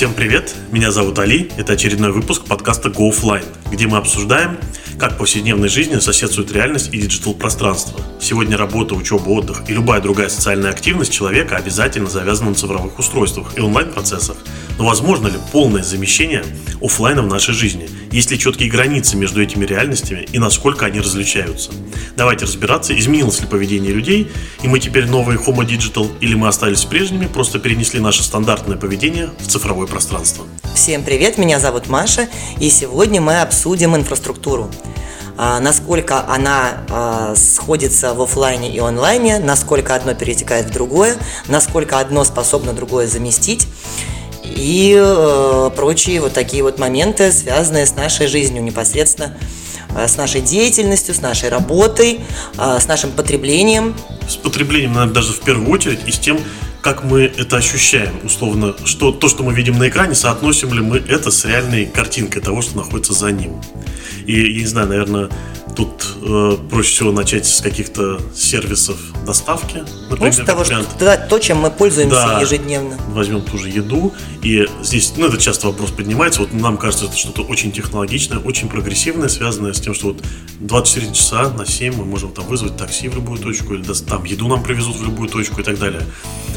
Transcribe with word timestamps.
Всем 0.00 0.14
привет, 0.14 0.54
меня 0.72 0.90
зовут 0.90 1.18
Али, 1.18 1.50
это 1.58 1.74
очередной 1.74 2.10
выпуск 2.10 2.46
подкаста 2.46 2.88
Go 2.88 3.10
Offline, 3.10 3.44
где 3.70 3.86
мы 3.86 3.98
обсуждаем, 3.98 4.56
как 4.98 5.12
в 5.12 5.18
повседневной 5.18 5.68
жизни 5.68 5.98
соседствует 5.98 6.50
реальность 6.52 6.88
и 6.94 6.98
диджитал-пространство. 6.98 8.00
Сегодня 8.18 8.56
работа, 8.56 8.94
учеба, 8.94 9.28
отдых 9.28 9.68
и 9.68 9.74
любая 9.74 10.00
другая 10.00 10.30
социальная 10.30 10.70
активность 10.70 11.12
человека 11.12 11.56
обязательно 11.56 12.08
завязана 12.08 12.48
на 12.48 12.56
цифровых 12.56 12.98
устройствах 12.98 13.58
и 13.58 13.60
онлайн-процессах. 13.60 14.38
Но 14.78 14.86
возможно 14.86 15.26
ли 15.26 15.36
полное 15.52 15.82
замещение 15.82 16.46
офлайна 16.80 17.20
в 17.20 17.26
нашей 17.26 17.52
жизни? 17.52 17.86
Есть 18.12 18.32
ли 18.32 18.38
четкие 18.40 18.68
границы 18.68 19.16
между 19.16 19.40
этими 19.40 19.64
реальностями 19.64 20.26
и 20.32 20.40
насколько 20.40 20.84
они 20.84 20.98
различаются? 20.98 21.70
Давайте 22.16 22.44
разбираться, 22.44 22.98
изменилось 22.98 23.40
ли 23.40 23.46
поведение 23.46 23.92
людей, 23.92 24.32
и 24.62 24.68
мы 24.68 24.80
теперь 24.80 25.06
новые 25.06 25.38
Homo 25.38 25.64
Digital, 25.64 26.10
или 26.20 26.34
мы 26.34 26.48
остались 26.48 26.84
прежними, 26.84 27.26
просто 27.28 27.60
перенесли 27.60 28.00
наше 28.00 28.24
стандартное 28.24 28.76
поведение 28.76 29.30
в 29.38 29.46
цифровое 29.46 29.86
пространство. 29.86 30.44
Всем 30.74 31.04
привет, 31.04 31.38
меня 31.38 31.60
зовут 31.60 31.86
Маша, 31.88 32.28
и 32.58 32.68
сегодня 32.68 33.20
мы 33.20 33.42
обсудим 33.42 33.94
инфраструктуру. 33.94 34.72
А, 35.36 35.60
насколько 35.60 36.28
она 36.28 36.84
а, 36.88 37.34
сходится 37.36 38.12
в 38.12 38.22
офлайне 38.22 38.74
и 38.74 38.80
онлайне, 38.80 39.38
насколько 39.38 39.94
одно 39.94 40.14
перетекает 40.14 40.66
в 40.66 40.72
другое, 40.72 41.16
насколько 41.46 42.00
одно 42.00 42.24
способно 42.24 42.72
другое 42.72 43.06
заместить 43.06 43.68
и 44.54 44.96
э, 45.00 45.70
прочие 45.74 46.20
вот 46.20 46.32
такие 46.32 46.62
вот 46.62 46.78
моменты, 46.78 47.32
связанные 47.32 47.86
с 47.86 47.94
нашей 47.94 48.26
жизнью 48.26 48.62
непосредственно, 48.62 49.36
э, 49.94 50.06
с 50.06 50.16
нашей 50.16 50.40
деятельностью, 50.40 51.14
с 51.14 51.20
нашей 51.20 51.48
работой, 51.48 52.20
э, 52.58 52.78
с 52.80 52.86
нашим 52.86 53.12
потреблением. 53.12 53.94
С 54.28 54.36
потреблением, 54.36 54.92
наверное, 54.92 55.14
даже 55.14 55.32
в 55.32 55.40
первую 55.40 55.70
очередь, 55.70 56.00
и 56.06 56.12
с 56.12 56.18
тем, 56.18 56.40
как 56.82 57.04
мы 57.04 57.22
это 57.22 57.56
ощущаем, 57.56 58.12
условно, 58.24 58.74
что 58.84 59.12
то, 59.12 59.28
что 59.28 59.42
мы 59.42 59.54
видим 59.54 59.78
на 59.78 59.88
экране, 59.88 60.14
соотносим 60.14 60.72
ли 60.72 60.80
мы 60.80 60.98
это 60.98 61.30
с 61.30 61.44
реальной 61.44 61.86
картинкой 61.86 62.42
того, 62.42 62.62
что 62.62 62.76
находится 62.76 63.12
за 63.12 63.30
ним. 63.30 63.60
И, 64.26 64.52
я 64.52 64.60
не 64.60 64.66
знаю, 64.66 64.88
наверное, 64.88 65.30
тут 65.74 66.16
э, 66.22 66.56
проще 66.70 66.90
всего 66.90 67.12
начать 67.12 67.46
с 67.46 67.60
каких-то 67.60 68.20
сервисов 68.34 68.96
доставки, 69.24 69.84
например. 70.10 70.34
Ну, 70.36 70.44
с 70.44 70.46
того, 70.46 70.64
что, 70.64 70.84
да, 70.98 71.16
то, 71.16 71.38
чем 71.38 71.58
мы 71.58 71.70
пользуемся 71.70 72.16
да, 72.16 72.40
ежедневно. 72.40 72.98
Возьмем 73.08 73.42
ту 73.42 73.58
же 73.58 73.68
еду, 73.68 74.12
и 74.42 74.66
здесь, 74.82 75.12
ну, 75.16 75.26
это 75.26 75.38
часто 75.38 75.68
вопрос 75.68 75.90
поднимается, 75.90 76.40
вот 76.40 76.52
нам 76.52 76.76
кажется, 76.76 77.06
это 77.06 77.16
что-то 77.16 77.42
очень 77.42 77.72
технологичное, 77.72 78.38
очень 78.38 78.68
прогрессивное, 78.68 79.28
связанное 79.28 79.72
с 79.72 79.80
тем, 79.80 79.94
что 79.94 80.08
вот 80.08 80.22
24 80.60 81.12
часа 81.12 81.50
на 81.50 81.66
7 81.66 81.94
мы 81.96 82.04
можем 82.04 82.32
там 82.32 82.46
вызвать 82.46 82.76
такси 82.76 83.08
в 83.08 83.14
любую 83.14 83.38
точку, 83.38 83.74
или 83.74 83.82
там 83.82 84.24
еду 84.24 84.48
нам 84.48 84.62
привезут 84.62 84.96
в 84.96 85.04
любую 85.04 85.28
точку 85.28 85.60
и 85.60 85.64
так 85.64 85.78
далее. 85.78 86.02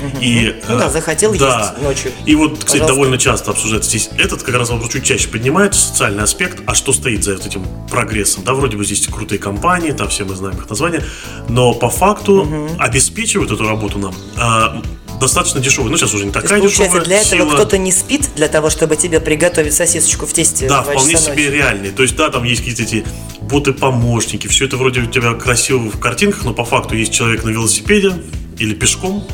Угу. 0.02 0.13
И, 0.22 0.56
ну 0.68 0.78
да, 0.78 0.88
э, 0.88 0.92
захотел 0.92 1.34
да. 1.36 1.60
есть 1.60 1.82
ночью. 1.82 2.12
И 2.26 2.36
вот, 2.36 2.52
кстати, 2.54 2.80
Пожалуйста. 2.80 2.94
довольно 2.94 3.18
часто 3.18 3.52
обсуждается 3.52 3.90
здесь 3.90 4.10
этот 4.18 4.44
как 4.44 4.56
раз 4.56 4.70
вопрос 4.70 4.92
чуть 4.92 5.06
чаще 5.06 5.28
поднимается, 5.28 5.80
социальный 5.80 6.24
аспект, 6.24 6.62
а 6.66 6.76
что 6.76 6.94
стоит 6.94 7.24
за 7.24 7.34
этим 7.34 7.66
прогрессом? 7.90 8.44
Да, 8.44 8.54
вроде 8.54 8.78
бы 8.78 8.86
здесь 8.86 9.08
крутые 9.08 9.40
компании, 9.40 9.92
там 9.92 10.10
все 10.10 10.24
мы 10.24 10.36
знаем 10.36 10.58
их 10.58 10.70
названия, 10.70 11.04
но 11.50 11.74
по 11.74 11.90
факту 11.90 12.42
угу. 12.42 12.70
обеспечивают 12.80 13.52
эту 13.52 13.68
работу 13.68 13.98
нам 14.00 14.14
а, 14.38 14.82
достаточно 15.20 15.62
дешевый. 15.62 15.92
Ну, 15.92 15.98
сейчас 15.98 16.14
уже 16.14 16.26
не 16.26 16.32
такая 16.32 16.60
То 16.60 16.66
есть, 16.66 16.78
дешевая 16.78 17.02
для 17.02 17.22
этого 17.22 17.42
сила. 17.42 17.54
кто-то 17.54 17.78
не 17.78 17.92
спит, 17.92 18.30
для 18.36 18.48
того, 18.48 18.70
чтобы 18.70 18.96
тебе 18.96 19.20
приготовить 19.20 19.74
сосисочку 19.74 20.26
в 20.26 20.34
тесте 20.34 20.68
Да, 20.68 20.84
вполне 20.84 21.18
себе 21.18 21.50
реальный. 21.50 21.92
То 21.92 22.04
есть, 22.04 22.16
да, 22.16 22.30
там 22.30 22.44
есть 22.44 22.62
какие-то 22.62 22.84
эти 22.84 23.06
боты-помощники, 23.42 24.48
все 24.48 24.66
это 24.66 24.78
вроде 24.78 25.02
у 25.02 25.06
тебя 25.06 25.34
красиво 25.34 25.90
в 25.90 26.00
картинках, 26.00 26.44
но 26.44 26.54
по 26.54 26.66
факту 26.66 26.96
есть 26.96 27.14
человек 27.14 27.44
на 27.44 27.50
велосипеде 27.50 28.14
или 28.58 28.74
пешком, 28.74 29.26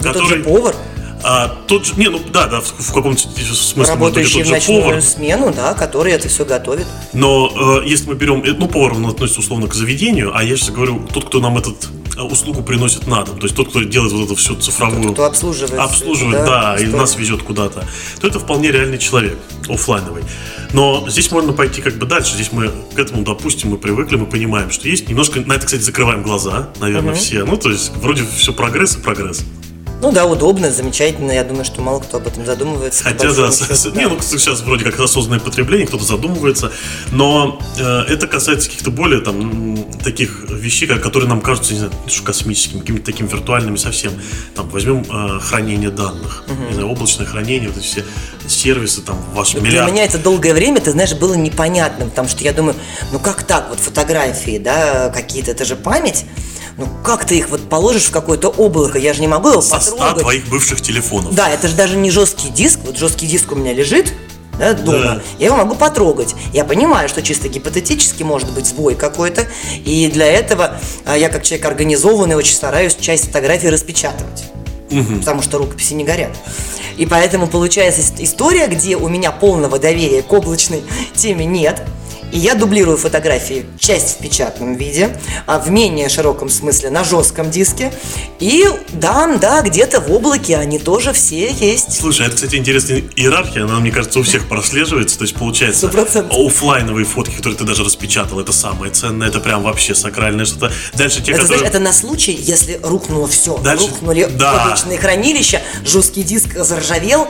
ну, 0.00 0.04
который... 0.04 0.28
Тот 0.28 0.38
же 0.38 0.44
повар. 0.44 0.74
А, 1.22 1.48
тот 1.66 1.86
же, 1.86 1.94
не, 1.96 2.08
ну 2.08 2.20
да, 2.32 2.46
да, 2.46 2.60
в, 2.60 2.66
в 2.66 2.92
каком-то 2.92 3.20
смысле 3.20 3.94
Работающий 3.94 4.42
в 4.42 4.50
ночную 4.50 4.82
повар. 4.82 5.02
смену, 5.02 5.52
да, 5.52 5.74
который 5.74 6.12
это 6.12 6.28
все 6.28 6.44
готовит. 6.44 6.86
Но 7.12 7.80
э, 7.82 7.88
если 7.88 8.10
мы 8.10 8.14
берем, 8.14 8.42
э, 8.44 8.52
ну, 8.52 8.68
повар 8.68 8.92
он 8.92 9.06
относится 9.06 9.40
условно 9.40 9.66
к 9.66 9.74
заведению, 9.74 10.30
а 10.36 10.44
я 10.44 10.56
сейчас 10.56 10.70
говорю, 10.70 11.06
тот, 11.12 11.24
кто 11.24 11.40
нам 11.40 11.58
этот 11.58 11.88
э, 12.16 12.20
услугу 12.20 12.62
приносит 12.62 13.06
на 13.06 13.24
дом, 13.24 13.38
то 13.38 13.46
есть 13.46 13.56
тот, 13.56 13.70
кто 13.70 13.82
делает 13.82 14.12
вот 14.12 14.26
эту 14.26 14.36
всю 14.36 14.56
цифровую... 14.56 15.02
Тот, 15.02 15.12
кто 15.14 15.24
обслуживает. 15.24 15.80
Обслуживает, 15.80 16.44
да, 16.44 16.76
да 16.76 16.82
и 16.82 16.86
нас 16.86 17.16
везет 17.16 17.42
куда-то, 17.42 17.84
то 18.20 18.26
это 18.28 18.38
вполне 18.38 18.70
реальный 18.70 18.98
человек, 18.98 19.38
офлайновый. 19.68 20.22
Но 20.72 21.06
здесь 21.08 21.30
можно 21.30 21.52
пойти 21.52 21.80
как 21.80 21.94
бы 21.94 22.06
дальше. 22.06 22.34
Здесь 22.34 22.52
мы 22.52 22.70
к 22.94 22.98
этому, 22.98 23.22
допустим, 23.22 23.70
мы 23.70 23.78
привыкли, 23.78 24.16
мы 24.16 24.26
понимаем, 24.26 24.70
что 24.70 24.88
есть 24.88 25.08
немножко... 25.08 25.40
На 25.40 25.54
это, 25.54 25.66
кстати, 25.66 25.82
закрываем 25.82 26.22
глаза, 26.22 26.68
наверное, 26.80 27.12
угу. 27.12 27.18
все. 27.18 27.44
Ну, 27.44 27.56
то 27.56 27.70
есть, 27.70 27.90
вроде 27.96 28.24
все 28.36 28.52
прогресс 28.52 28.96
и 28.96 29.00
прогресс. 29.00 29.44
Ну 30.00 30.12
да, 30.12 30.26
удобно, 30.26 30.70
замечательно. 30.70 31.30
Я 31.32 31.44
думаю, 31.44 31.64
что 31.64 31.80
мало 31.80 32.00
кто 32.00 32.18
об 32.18 32.26
этом 32.26 32.44
задумывается. 32.44 33.04
Хотя 33.04 33.32
да, 33.32 33.50
счету, 33.50 33.90
да. 33.92 34.00
Не, 34.00 34.08
ну 34.08 34.20
сейчас 34.20 34.60
вроде 34.60 34.84
как 34.84 35.00
осознанное 35.00 35.40
потребление, 35.40 35.86
кто-то 35.86 36.04
задумывается, 36.04 36.70
но 37.12 37.58
э, 37.78 37.82
это 38.08 38.26
касается 38.26 38.68
каких-то 38.68 38.90
более 38.90 39.20
там 39.20 39.76
таких 40.04 40.44
вещей, 40.50 40.86
которые 40.86 41.28
нам 41.28 41.40
кажутся, 41.40 41.72
не 41.72 41.78
знаю, 41.78 41.92
космическими, 42.24 42.80
какими-то 42.80 43.06
такими 43.06 43.28
виртуальными 43.28 43.76
совсем. 43.76 44.12
Там 44.54 44.68
возьмем 44.68 45.04
э, 45.10 45.40
хранение 45.40 45.90
данных, 45.90 46.44
угу. 46.46 46.74
знаю, 46.74 46.88
облачное 46.88 47.26
хранение, 47.26 47.68
вот 47.68 47.78
эти 47.78 47.86
все 47.86 48.04
сервисы, 48.46 49.00
там 49.00 49.18
ваш 49.32 49.52
Для 49.52 49.62
миллиард. 49.62 49.86
Для 49.86 49.94
меня 49.94 50.04
это 50.04 50.18
долгое 50.18 50.52
время, 50.52 50.80
ты 50.80 50.90
знаешь, 50.90 51.14
было 51.14 51.34
непонятным, 51.34 52.10
потому 52.10 52.28
что 52.28 52.44
я 52.44 52.52
думаю, 52.52 52.76
ну 53.12 53.18
как 53.18 53.44
так, 53.44 53.70
вот 53.70 53.78
фотографии, 53.78 54.58
да, 54.58 55.08
какие-то, 55.08 55.52
это 55.52 55.64
же 55.64 55.74
память 55.74 56.26
ну 56.76 56.86
как 57.02 57.24
ты 57.24 57.38
их 57.38 57.48
вот 57.48 57.68
положишь 57.68 58.04
в 58.04 58.10
какое-то 58.10 58.48
облако? 58.48 58.98
Я 58.98 59.14
же 59.14 59.20
не 59.20 59.28
могу 59.28 59.48
его 59.48 59.62
Со 59.62 59.78
потрогать. 59.78 60.18
твоих 60.18 60.48
бывших 60.48 60.80
телефонов. 60.80 61.34
Да, 61.34 61.48
это 61.48 61.68
же 61.68 61.74
даже 61.74 61.96
не 61.96 62.10
жесткий 62.10 62.50
диск. 62.50 62.80
Вот 62.84 62.96
жесткий 62.96 63.26
диск 63.26 63.52
у 63.52 63.54
меня 63.54 63.72
лежит, 63.72 64.12
да, 64.58 64.74
дома. 64.74 64.98
Да. 64.98 65.22
Я 65.38 65.46
его 65.46 65.56
могу 65.56 65.74
потрогать. 65.74 66.34
Я 66.52 66.64
понимаю, 66.64 67.08
что 67.08 67.22
чисто 67.22 67.48
гипотетически 67.48 68.22
может 68.22 68.50
быть 68.52 68.66
сбой 68.66 68.94
какой-то, 68.94 69.46
и 69.84 70.08
для 70.08 70.26
этого 70.26 70.78
а, 71.04 71.16
я 71.16 71.28
как 71.28 71.42
человек 71.42 71.66
организованный 71.66 72.36
очень 72.36 72.54
стараюсь 72.54 72.96
часть 72.98 73.26
фотографий 73.26 73.68
распечатывать. 73.68 74.44
Угу. 74.90 75.20
Потому 75.20 75.42
что 75.42 75.58
рукописи 75.58 75.94
не 75.94 76.04
горят. 76.04 76.30
И 76.96 77.06
поэтому 77.06 77.46
получается 77.46 78.02
история, 78.18 78.68
где 78.68 78.96
у 78.96 79.08
меня 79.08 79.32
полного 79.32 79.78
доверия 79.78 80.22
к 80.22 80.32
облачной 80.32 80.82
теме 81.14 81.44
нет. 81.44 81.82
И 82.32 82.38
я 82.38 82.54
дублирую 82.54 82.96
фотографии, 82.96 83.66
часть 83.78 84.16
в 84.16 84.22
печатном 84.22 84.74
виде, 84.74 85.16
а 85.46 85.58
в 85.58 85.70
менее 85.70 86.08
широком 86.08 86.48
смысле 86.48 86.90
на 86.90 87.04
жестком 87.04 87.50
диске. 87.50 87.92
И 88.40 88.64
да, 88.92 89.36
да, 89.40 89.62
где-то 89.62 90.00
в 90.00 90.10
облаке 90.10 90.56
они 90.56 90.78
тоже 90.78 91.12
все 91.12 91.50
есть. 91.50 91.98
Слушай, 92.00 92.26
это, 92.26 92.36
кстати, 92.36 92.56
интересная 92.56 93.02
иерархия, 93.16 93.64
она, 93.64 93.78
мне 93.80 93.90
кажется, 93.90 94.18
у 94.20 94.22
всех 94.22 94.48
прослеживается. 94.48 95.18
То 95.18 95.22
есть, 95.22 95.34
получается, 95.36 95.86
100%. 95.86 96.46
офлайновые 96.46 97.04
фотки, 97.04 97.34
которые 97.36 97.58
ты 97.58 97.64
даже 97.64 97.84
распечатал, 97.84 98.40
это 98.40 98.52
самое 98.52 98.92
ценное, 98.92 99.28
это 99.28 99.40
прям 99.40 99.62
вообще 99.62 99.94
сакральное 99.94 100.44
что-то. 100.44 100.72
Дальше 100.94 101.22
те, 101.22 101.32
это, 101.32 101.42
которые... 101.42 101.58
знаешь, 101.58 101.74
это 101.74 101.78
на 101.78 101.92
случай, 101.92 102.32
если 102.32 102.80
рухнуло 102.82 103.28
все. 103.28 103.56
Дальше... 103.58 103.86
Рухнули 103.86 104.28
да. 104.36 104.64
облачные 104.64 104.98
хранилища, 104.98 105.62
жесткий 105.84 106.22
диск 106.22 106.56
заржавел, 106.56 107.28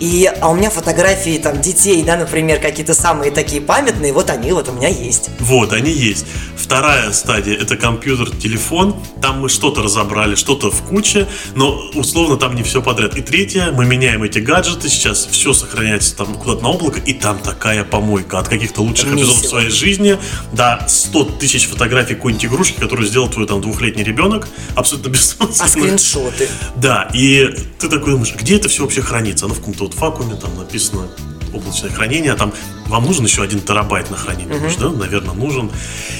и, 0.00 0.30
а 0.40 0.48
у 0.48 0.54
меня 0.54 0.70
фотографии 0.70 1.38
там 1.38 1.60
детей, 1.60 2.02
да, 2.02 2.16
например, 2.16 2.60
какие-то 2.60 2.94
самые 2.94 3.30
такие 3.30 3.60
памятные, 3.60 4.12
вот 4.12 4.30
они 4.30 4.47
они 4.48 4.54
вот 4.54 4.68
у 4.68 4.72
меня 4.72 4.88
есть. 4.88 5.28
Вот, 5.40 5.74
они 5.74 5.90
есть. 5.92 6.24
Вторая 6.56 7.12
стадия– 7.12 7.54
это 7.60 7.76
компьютер, 7.76 8.30
телефон. 8.30 8.96
Там 9.20 9.40
мы 9.40 9.50
что-то 9.50 9.82
разобрали, 9.82 10.36
что-то 10.36 10.70
в 10.70 10.82
куче, 10.84 11.28
но 11.54 11.90
условно 11.94 12.38
там 12.38 12.54
не 12.54 12.62
все 12.62 12.80
подряд. 12.80 13.14
И 13.16 13.20
третье, 13.20 13.72
мы 13.72 13.84
меняем 13.84 14.22
эти 14.22 14.38
гаджеты, 14.38 14.88
сейчас 14.88 15.28
все 15.30 15.52
сохраняется 15.52 16.16
там 16.16 16.34
куда-то 16.34 16.62
на 16.62 16.70
облако, 16.70 16.98
и 16.98 17.12
там 17.12 17.38
такая 17.40 17.84
помойка 17.84 18.38
от 18.38 18.48
каких-то 18.48 18.80
лучших 18.80 19.14
эпизодов 19.14 19.42
в 19.42 19.46
своей 19.46 19.70
жизни 19.70 20.18
до 20.52 20.82
100 20.88 21.24
тысяч 21.38 21.66
фотографий 21.66 22.14
какой-нибудь 22.14 22.46
игрушки, 22.46 22.80
которую 22.80 23.06
сделал 23.06 23.28
твой 23.28 23.46
там 23.46 23.60
двухлетний 23.60 24.04
ребенок, 24.04 24.48
абсолютно 24.74 25.08
бессмысленно. 25.10 25.64
А 25.64 25.68
скриншоты. 25.68 26.48
Да, 26.76 27.10
и 27.12 27.54
ты 27.78 27.88
такой 27.88 28.12
думаешь, 28.12 28.34
где 28.34 28.56
это 28.56 28.70
все 28.70 28.82
вообще 28.82 29.02
хранится? 29.02 29.44
Оно 29.44 29.54
в 29.54 29.58
каком-то 29.58 29.84
вот 29.84 29.94
вакууме, 29.96 30.36
там 30.36 30.56
написано 30.56 31.06
облачное 31.52 31.90
хранение, 31.90 32.32
а 32.32 32.36
там 32.36 32.52
вам 32.86 33.04
нужен 33.04 33.24
еще 33.24 33.42
один 33.42 33.60
терабайт 33.60 34.10
на 34.10 34.16
хранение, 34.16 34.56
угу. 34.56 34.66
да, 34.78 34.90
наверное, 34.90 35.34
нужен. 35.34 35.70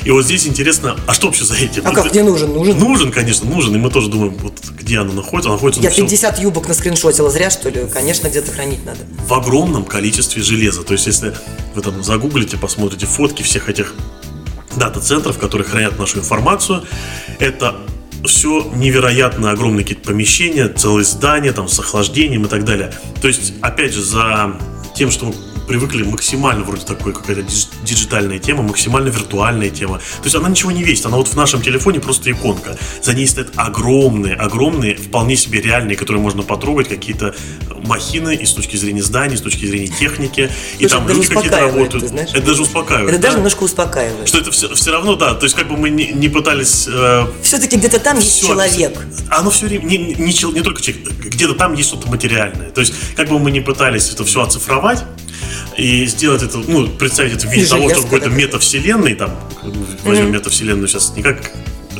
И 0.04 0.10
вот 0.10 0.24
здесь 0.24 0.46
интересно, 0.46 0.96
а 1.06 1.12
что 1.12 1.26
вообще 1.26 1.44
за 1.44 1.54
этим? 1.54 1.82
А 1.86 1.90
Это, 1.90 2.02
как, 2.02 2.10
где 2.10 2.22
нужен? 2.22 2.52
Нужен? 2.52 2.78
Нужен, 2.78 3.10
конечно, 3.10 3.48
нужен, 3.48 3.74
и 3.74 3.78
мы 3.78 3.90
тоже 3.90 4.08
думаем, 4.08 4.36
вот 4.38 4.54
где 4.70 4.98
оно 4.98 5.12
находится. 5.12 5.48
Оно 5.48 5.56
находится 5.56 5.82
Я 5.82 5.90
50 5.90 6.34
всем... 6.34 6.44
юбок 6.44 6.68
на 6.68 6.74
скриншотила, 6.74 7.30
зря 7.30 7.50
что 7.50 7.68
ли? 7.70 7.86
Конечно, 7.92 8.28
где-то 8.28 8.52
хранить 8.52 8.84
надо. 8.84 9.00
В 9.26 9.32
огромном 9.32 9.84
количестве 9.84 10.42
железа, 10.42 10.82
то 10.82 10.92
есть 10.92 11.06
если 11.06 11.34
вы 11.74 11.82
там 11.82 12.02
загуглите, 12.02 12.56
посмотрите 12.56 13.06
фотки 13.06 13.42
всех 13.42 13.68
этих 13.68 13.94
дата-центров, 14.76 15.38
которые 15.38 15.66
хранят 15.66 15.98
нашу 15.98 16.18
информацию, 16.18 16.84
это 17.38 17.76
все 18.24 18.70
невероятно 18.74 19.50
огромные 19.50 19.84
какие-то 19.84 20.06
помещения, 20.08 20.68
целые 20.68 21.04
здания 21.04 21.52
там 21.52 21.68
с 21.68 21.78
охлаждением 21.78 22.44
и 22.44 22.48
так 22.48 22.64
далее. 22.64 22.92
То 23.20 23.28
есть, 23.28 23.54
опять 23.60 23.92
же, 23.92 24.02
за 24.02 24.58
тем, 24.98 25.12
что 25.12 25.26
мы 25.26 25.47
привыкли 25.68 26.02
максимально 26.02 26.64
вроде 26.64 26.84
такой 26.84 27.12
какая-то 27.12 27.44
диджитальная 27.84 28.38
тема, 28.38 28.62
максимально 28.62 29.08
виртуальная 29.08 29.68
тема. 29.70 29.98
То 29.98 30.24
есть 30.24 30.34
она 30.34 30.48
ничего 30.48 30.72
не 30.72 30.82
весит, 30.82 31.06
она 31.06 31.18
вот 31.18 31.28
в 31.28 31.36
нашем 31.36 31.60
телефоне 31.60 32.00
просто 32.00 32.30
иконка. 32.30 32.76
За 33.02 33.14
ней 33.14 33.28
стоят 33.28 33.50
огромные, 33.56 34.34
огромные, 34.34 34.96
вполне 34.96 35.36
себе 35.36 35.60
реальные, 35.60 35.96
которые 35.96 36.22
можно 36.22 36.42
потрогать, 36.42 36.88
какие-то 36.88 37.34
махины 37.84 38.34
и 38.34 38.46
с 38.46 38.52
точки 38.52 38.76
зрения 38.76 39.02
зданий, 39.02 39.36
с 39.36 39.42
точки 39.42 39.66
зрения 39.66 39.88
техники. 39.88 40.50
и 40.78 40.88
Слушай, 40.88 40.90
там 40.90 41.06
даже 41.06 41.20
люди 41.20 41.34
какие-то 41.34 41.60
работают. 41.60 42.04
ты 42.04 42.08
знаешь. 42.08 42.30
Это 42.32 42.46
даже 42.46 42.62
успокаивает. 42.62 43.10
Это 43.10 43.22
даже 43.22 43.34
да? 43.34 43.38
немножко 43.38 43.62
успокаивает. 43.62 44.26
Что 44.26 44.38
это 44.38 44.50
все, 44.50 44.74
все 44.74 44.90
равно, 44.90 45.16
да, 45.16 45.34
то 45.34 45.44
есть 45.44 45.54
как 45.54 45.68
бы 45.68 45.76
мы 45.76 45.90
не, 45.90 46.08
не 46.08 46.28
пытались 46.28 46.88
э, 46.90 47.26
Все-таки 47.42 47.76
где-то 47.76 48.00
там 48.00 48.16
есть 48.16 48.30
всё 48.30 48.48
человек. 48.48 48.98
Оно 49.28 49.50
все 49.50 49.66
время, 49.66 49.84
не, 49.84 49.98
не, 49.98 50.32
чел- 50.32 50.52
не 50.52 50.62
только 50.62 50.80
человек, 50.80 51.08
где-то 51.18 51.54
там 51.54 51.74
есть 51.74 51.90
что-то 51.90 52.08
материальное. 52.08 52.70
То 52.70 52.80
есть 52.80 52.94
как 53.16 53.28
бы 53.28 53.38
мы 53.38 53.50
не 53.50 53.60
пытались 53.60 54.10
это 54.10 54.24
все 54.24 54.42
оцифровать, 54.42 55.04
и 55.78 56.06
сделать 56.06 56.42
это, 56.42 56.58
ну, 56.58 56.88
представить 56.88 57.34
это 57.34 57.46
в 57.46 57.52
виде 57.52 57.66
того, 57.66 57.88
что 57.88 58.02
какой-то 58.02 58.28
метавселенной, 58.30 59.14
там, 59.14 59.38
возьмем 60.04 60.32
метавселенную 60.32 60.88
сейчас 60.88 61.14
не 61.16 61.22
как 61.22 61.52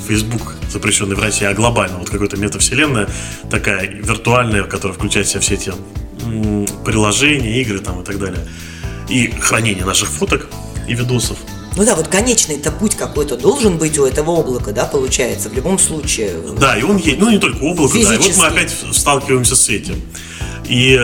Facebook, 0.07 0.55
запрещенный 0.71 1.15
в 1.15 1.21
России, 1.21 1.45
а 1.45 1.55
глобально, 1.55 1.99
вот 1.99 2.11
какой-то 2.11 2.37
метавселенная, 2.37 3.09
такая 3.51 3.87
виртуальная, 3.87 4.65
которая 4.65 4.97
включает 4.97 5.29
в 5.29 5.31
себя 5.31 5.41
все 5.41 5.55
эти 5.55 5.73
м, 6.25 6.67
приложения, 6.85 7.61
игры 7.61 7.79
там 7.79 8.01
и 8.01 8.05
так 8.05 8.19
далее. 8.19 8.47
И 9.09 9.29
хранение 9.41 9.85
наших 9.85 10.09
фоток 10.09 10.49
и 10.89 10.95
видосов. 10.95 11.39
Ну 11.77 11.85
да, 11.85 11.95
вот 11.95 12.09
конечный-то 12.09 12.73
путь 12.73 12.97
какой-то 12.97 13.37
должен 13.37 13.79
быть 13.79 13.97
у 13.99 14.05
этого 14.05 14.41
облака, 14.41 14.73
да, 14.73 14.87
получается, 14.87 15.49
в 15.51 15.55
любом 15.55 15.79
случае. 15.79 16.33
Да, 16.59 16.77
и 16.77 16.83
он 16.83 16.97
есть, 16.97 17.21
ну 17.21 17.31
не 17.31 17.39
только 17.39 17.63
облако, 17.63 17.95
да, 17.95 18.15
и 18.15 18.19
вот 18.19 18.37
мы 18.37 18.47
опять 18.47 18.75
сталкиваемся 18.93 19.55
с 19.55 19.69
этим. 19.69 20.03
И 20.67 21.01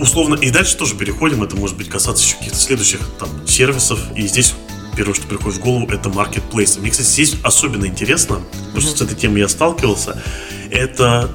условно, 0.00 0.34
и 0.34 0.50
дальше 0.50 0.76
тоже 0.76 0.94
переходим, 0.96 1.42
это 1.42 1.56
может 1.56 1.76
быть 1.76 1.88
касаться 1.88 2.24
еще 2.24 2.36
каких-то 2.36 2.58
следующих 2.58 3.00
там 3.18 3.28
сервисов, 3.46 4.00
и 4.16 4.26
здесь 4.26 4.54
первое, 4.96 5.14
что 5.14 5.26
приходит 5.26 5.58
в 5.58 5.62
голову, 5.62 5.88
это 5.90 6.08
маркетплейсы. 6.08 6.80
Мне, 6.80 6.90
кстати, 6.90 7.06
здесь 7.06 7.36
особенно 7.42 7.86
интересно, 7.86 8.40
потому 8.66 8.80
что 8.80 8.96
с 8.96 9.00
этой 9.02 9.16
темой 9.16 9.40
я 9.40 9.48
сталкивался, 9.48 10.20
это 10.70 11.30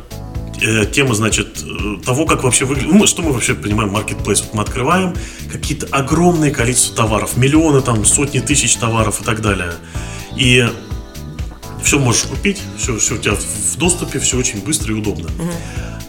э, 0.61 0.85
тема, 0.85 1.13
значит, 1.13 1.63
э, 1.63 2.03
того, 2.05 2.25
как 2.25 2.43
вообще 2.43 2.65
выглядит, 2.65 2.91
ну, 2.91 3.07
что 3.07 3.21
мы 3.21 3.31
вообще 3.31 3.53
понимаем 3.53 3.91
маркетплейс. 3.91 4.41
Вот 4.41 4.53
мы 4.53 4.63
открываем 4.63 5.15
какие-то 5.51 5.87
огромные 5.91 6.51
количество 6.51 6.95
товаров, 6.95 7.37
миллионы, 7.37 7.81
там, 7.81 8.03
сотни 8.05 8.39
тысяч 8.39 8.75
товаров 8.75 9.21
и 9.21 9.23
так 9.23 9.41
далее. 9.41 9.73
И 10.35 10.67
все 11.83 11.99
можешь 11.99 12.23
купить, 12.23 12.61
все, 12.77 12.97
все 12.97 13.15
у 13.15 13.17
тебя 13.17 13.35
в 13.35 13.77
доступе, 13.77 14.19
все 14.19 14.37
очень 14.37 14.63
быстро 14.63 14.93
и 14.93 14.97
удобно. 14.97 15.29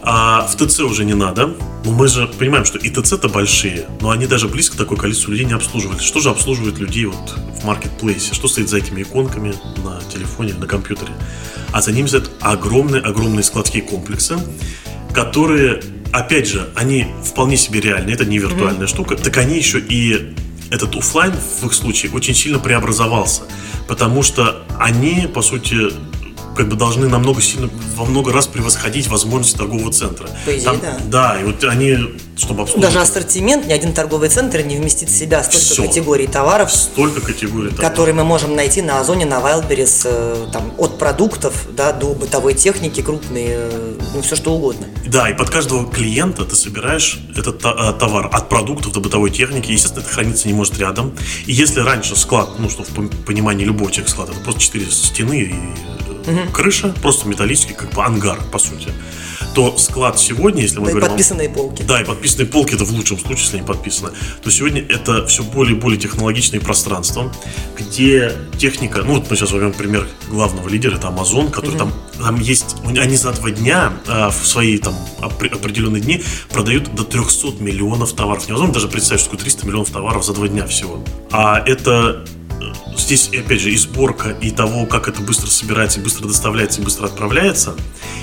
А 0.07 0.45
в 0.45 0.55
ТЦ 0.55 0.81
уже 0.81 1.03
не 1.03 1.15
надо. 1.15 1.55
Но 1.83 1.91
мы 1.91 2.07
же 2.07 2.27
понимаем, 2.27 2.63
что 2.63 2.77
и 2.77 2.89
ТЦ-то 2.89 3.27
большие, 3.27 3.87
но 4.01 4.11
они 4.11 4.27
даже 4.27 4.47
близко 4.47 4.77
такое 4.77 4.97
количество 4.97 5.31
людей 5.31 5.45
не 5.45 5.53
обслуживали. 5.53 5.99
Что 5.99 6.19
же 6.19 6.29
обслуживает 6.29 6.77
людей 6.77 7.05
вот 7.05 7.35
в 7.59 7.65
маркетплейсе? 7.65 8.33
Что 8.33 8.47
стоит 8.47 8.69
за 8.69 8.77
этими 8.77 9.01
иконками 9.01 9.53
на 9.83 9.99
телефоне 10.11 10.51
или 10.51 10.57
на 10.57 10.67
компьютере? 10.67 11.11
А 11.71 11.81
за 11.81 11.91
ними 11.91 12.07
стоят 12.07 12.29
огромные-огромные 12.39 13.43
складские 13.43 13.81
комплексы, 13.81 14.37
которые, 15.13 15.81
опять 16.11 16.47
же, 16.47 16.69
они 16.75 17.07
вполне 17.23 17.57
себе 17.57 17.81
реальны. 17.81 18.11
Это 18.11 18.25
не 18.25 18.37
виртуальная 18.37 18.87
штука. 18.87 19.15
Так 19.15 19.37
они 19.37 19.57
еще 19.57 19.79
и 19.79 20.35
этот 20.71 20.95
оффлайн 20.95 21.33
в 21.33 21.65
их 21.65 21.73
случае 21.73 22.11
очень 22.11 22.33
сильно 22.33 22.59
преобразовался, 22.59 23.43
потому 23.87 24.23
что 24.23 24.63
они, 24.79 25.27
по 25.31 25.41
сути, 25.41 25.91
как 26.55 26.69
бы 26.69 26.75
должны 26.75 27.07
намного 27.07 27.41
сильно, 27.41 27.69
во 27.95 28.05
много 28.05 28.31
раз 28.31 28.47
превосходить 28.47 29.07
возможности 29.07 29.57
торгового 29.57 29.91
центра. 29.91 30.27
По 30.45 30.51
идее, 30.51 30.63
Там- 30.63 30.79
да. 30.81 30.97
Да, 31.05 31.39
и 31.39 31.43
вот 31.43 31.63
они, 31.63 31.97
чтобы 32.37 32.63
обслуживать 32.63 32.93
Даже 32.93 32.99
ассортимент, 33.01 33.67
ни 33.67 33.73
один 33.73 33.93
торговый 33.93 34.29
центр 34.29 34.61
не 34.61 34.77
вместит 34.77 35.09
в 35.09 35.15
себя 35.17 35.43
столько 35.43 35.57
Всё. 35.65 35.83
категорий 35.87 36.27
товаров, 36.27 36.71
столько 36.71 37.21
категорий 37.21 37.69
товаров. 37.69 37.89
которые 37.89 38.13
мы 38.15 38.23
можем 38.23 38.55
найти 38.55 38.81
на 38.81 38.99
Озоне, 38.99 39.25
на 39.25 39.39
Wildberries, 39.39 40.01
э, 40.05 40.47
там, 40.51 40.73
от 40.77 40.97
продуктов 40.97 41.53
да, 41.75 41.91
до 41.91 42.13
бытовой 42.13 42.53
техники 42.53 43.01
крупные, 43.01 43.57
э, 43.59 43.99
ну, 44.13 44.21
все 44.21 44.35
что 44.35 44.53
угодно. 44.53 44.87
Да, 45.07 45.29
и 45.29 45.33
под 45.33 45.49
каждого 45.49 45.85
клиента 45.89 46.43
ты 46.45 46.55
собираешь 46.55 47.19
этот 47.35 47.59
то- 47.59 47.75
а, 47.77 47.93
товар 47.93 48.29
от 48.31 48.49
продуктов 48.49 48.91
до 48.93 48.99
бытовой 48.99 49.29
техники. 49.31 49.71
Естественно, 49.71 50.01
это 50.03 50.11
храниться 50.13 50.47
не 50.47 50.53
может 50.53 50.77
рядом. 50.79 51.13
И 51.45 51.53
если 51.53 51.79
раньше 51.81 52.15
склад, 52.15 52.49
ну 52.59 52.69
что 52.69 52.83
в 52.83 52.89
пон- 52.89 53.11
понимании 53.25 53.65
любого 53.65 53.91
склада, 54.05 54.31
это 54.33 54.41
просто 54.41 54.61
четыре 54.61 54.85
стены 54.91 55.41
и 55.41 55.55
э, 56.27 56.47
крыша, 56.53 56.93
просто 57.01 57.27
металлический, 57.27 57.73
как 57.73 57.91
бы 57.93 58.03
ангар, 58.03 58.39
по 58.51 58.59
сути, 58.59 58.89
то 59.53 59.77
склад 59.77 60.19
сегодня, 60.19 60.63
если 60.63 60.79
мы 60.79 60.85
Да 60.85 60.91
и 60.91 60.93
говорим... 60.93 61.07
о- 61.07 61.09
подписанные 61.11 61.49
полки. 61.49 61.83
Да, 61.83 62.01
и 62.01 62.03
подписанные 62.05 62.47
полки 62.47 62.73
это 62.75 62.83
в 62.83 62.91
лучшем 62.91 63.17
случае, 63.17 63.43
если 63.45 63.57
они 63.57 63.65
подписаны. 63.65 64.09
То 64.43 64.51
сегодня 64.51 64.81
это 64.81 65.25
все 65.27 65.43
более 65.43 65.77
и 65.77 65.79
более 65.79 65.99
технологичные 65.99 66.59
пространства, 66.59 67.31
где 67.77 68.33
техника, 68.57 69.03
ну 69.05 69.15
вот 69.15 69.29
мы 69.29 69.35
сейчас 69.37 69.51
возьмем 69.51 69.71
пример 69.73 70.07
главного 70.29 70.67
лидера, 70.67 70.95
это 70.97 71.07
Amazon, 71.07 71.51
который 71.51 71.77
там, 71.77 71.93
там 72.19 72.39
есть, 72.41 72.75
они 72.85 73.15
за 73.15 73.31
два 73.31 73.51
дня 73.51 73.93
а, 74.07 74.29
в 74.29 74.45
свои 74.45 74.77
там 74.77 74.93
опре- 75.19 75.53
определенные 75.53 76.01
дни 76.01 76.21
продают 76.51 76.93
до 76.93 77.03
300 77.03 77.61
миллионов 77.63 78.13
товаров. 78.13 78.47
Невозможно 78.47 78.73
даже 78.73 78.87
представить, 78.89 79.21
что 79.21 79.29
такое 79.31 79.43
300 79.45 79.65
миллионов 79.67 79.89
товаров 79.89 80.25
за 80.25 80.33
два 80.33 80.47
дня 80.49 80.65
всего. 80.67 81.03
А 81.31 81.59
это 81.65 82.25
э, 82.61 82.84
здесь, 82.97 83.29
опять 83.29 83.61
же, 83.61 83.71
и 83.71 83.77
сборка, 83.77 84.29
и 84.29 84.51
того, 84.51 84.85
как 84.85 85.07
это 85.07 85.21
быстро 85.21 85.47
собирается, 85.47 85.99
и 85.99 86.03
быстро 86.03 86.27
доставляется, 86.27 86.81
и 86.81 86.83
быстро 86.83 87.05
отправляется. 87.05 87.75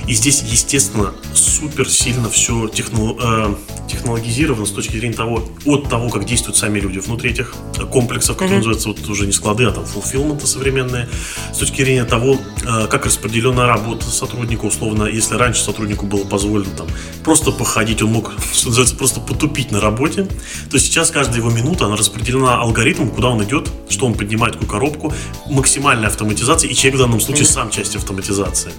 И 0.07 0.15
здесь, 0.15 0.43
естественно, 0.43 1.13
супер 1.35 1.89
сильно 1.89 2.29
все 2.29 2.69
технологизировано 2.69 4.67
с 4.67 4.71
точки 4.71 4.97
зрения 4.97 5.15
того, 5.15 5.49
от 5.65 5.89
того, 5.89 6.09
как 6.09 6.25
действуют 6.25 6.57
сами 6.57 6.81
люди 6.81 6.99
внутри 6.99 7.31
этих 7.31 7.55
э, 7.79 7.85
комплексов, 7.85 8.37
которые 8.37 8.59
называются 8.59 8.89
вот 8.89 9.09
уже 9.09 9.27
не 9.27 9.33
склады, 9.33 9.65
а 9.65 9.71
там 9.71 9.85
фулфилменты 9.85 10.47
современные, 10.47 11.09
с 11.53 11.59
точки 11.59 11.83
зрения 11.83 12.05
того, 12.05 12.39
э, 12.65 12.87
как 12.89 13.07
распределенная 13.07 13.67
работа 13.67 14.07
сотрудника, 14.07 14.65
условно, 14.65 15.05
если 15.05 15.37
раньше 15.37 15.63
сотруднику 15.63 16.07
было 16.07 16.25
позволено 16.25 16.75
там 16.77 16.87
просто 17.25 17.53
походить, 17.53 18.03
он 18.03 18.13
мог, 18.13 18.33
что 18.53 18.69
называется, 18.69 18.97
просто 18.97 19.21
потупить 19.21 19.71
на 19.71 19.81
работе, 19.81 20.27
то 20.71 20.79
сейчас 20.79 21.11
каждая 21.11 21.39
его 21.39 21.51
минута, 21.51 21.87
она 21.87 21.97
распределена 21.97 22.61
алгоритмом, 22.61 23.11
куда 23.11 23.29
он 23.29 23.45
идет, 23.45 23.71
что 23.89 24.07
он 24.07 24.15
поднимает 24.15 24.59
коробку, 24.67 25.12
максимальная 25.49 26.09
автоматизация, 26.09 26.70
и 26.70 26.75
человек 26.75 27.00
в 27.00 27.03
данном 27.03 27.20
случае 27.20 27.47
сам 27.47 27.70
часть 27.70 27.97
автоматизации. 27.97 28.73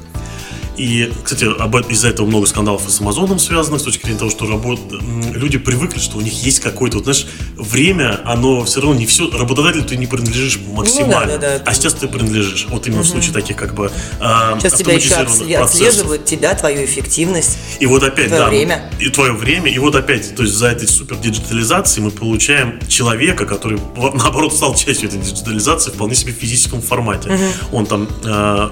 И, 0.77 1.11
кстати, 1.23 1.45
об 1.45 1.75
этом- 1.75 1.91
из-за 1.91 2.09
этого 2.09 2.25
много 2.25 2.47
скандалов 2.47 2.81
с 2.87 2.99
Амазоном 2.99 3.37
связанных, 3.39 3.81
с 3.81 3.83
точки 3.83 4.03
зрения 4.03 4.19
того, 4.19 4.31
что 4.31 4.47
работ... 4.47 4.79
люди 5.33 5.57
привыкли, 5.57 5.99
что 5.99 6.17
у 6.17 6.21
них 6.21 6.33
есть 6.43 6.59
какое-то, 6.61 6.97
вот, 6.97 7.03
знаешь, 7.03 7.27
время, 7.57 8.19
оно 8.25 8.63
все 8.65 8.81
равно 8.81 8.95
не 8.95 9.05
все, 9.05 9.29
работодателю 9.29 9.83
ты 9.83 9.97
не 9.97 10.07
принадлежишь 10.07 10.59
максимально, 10.71 11.33
Ну 11.35 11.39
да, 11.41 11.49
да, 11.53 11.57
да. 11.59 11.63
а 11.65 11.73
сейчас 11.73 11.93
ты 11.93 12.07
принадлежишь. 12.07 12.65
Вот 12.69 12.87
именно 12.87 13.01
в 13.01 13.07
случае 13.07 13.33
таких 13.33 13.55
как 13.55 13.75
бы 13.75 13.91
а, 14.19 14.57
Сейчас 14.59 14.73
тебя 14.73 14.93
еще 14.93 15.09
процессов. 15.13 15.61
отслеживают, 15.61 16.25
тебя, 16.25 16.55
твою 16.55 16.85
эффективность. 16.85 17.57
И 17.79 17.85
вот 17.85 18.01
опять, 18.03 18.27
Твое 18.29 18.43
да, 18.43 18.49
время. 18.49 18.89
и 18.99 19.09
твое 19.09 19.33
время, 19.33 19.69
и 19.71 19.77
вот 19.77 19.95
опять, 19.95 20.35
то 20.35 20.41
есть 20.43 20.55
за 20.55 20.67
этой 20.69 20.87
супер 20.87 21.17
диджитализацией 21.17 22.05
мы 22.05 22.11
получаем 22.11 22.79
человека, 22.87 23.45
который 23.45 23.79
наоборот 24.15 24.53
стал 24.55 24.73
частью 24.75 25.09
этой 25.09 25.19
диджитализации 25.19 25.91
вполне 25.91 26.15
себе 26.15 26.33
в 26.33 26.35
физическом 26.37 26.81
формате. 26.81 27.37
Он 27.71 27.85
там 27.85 28.07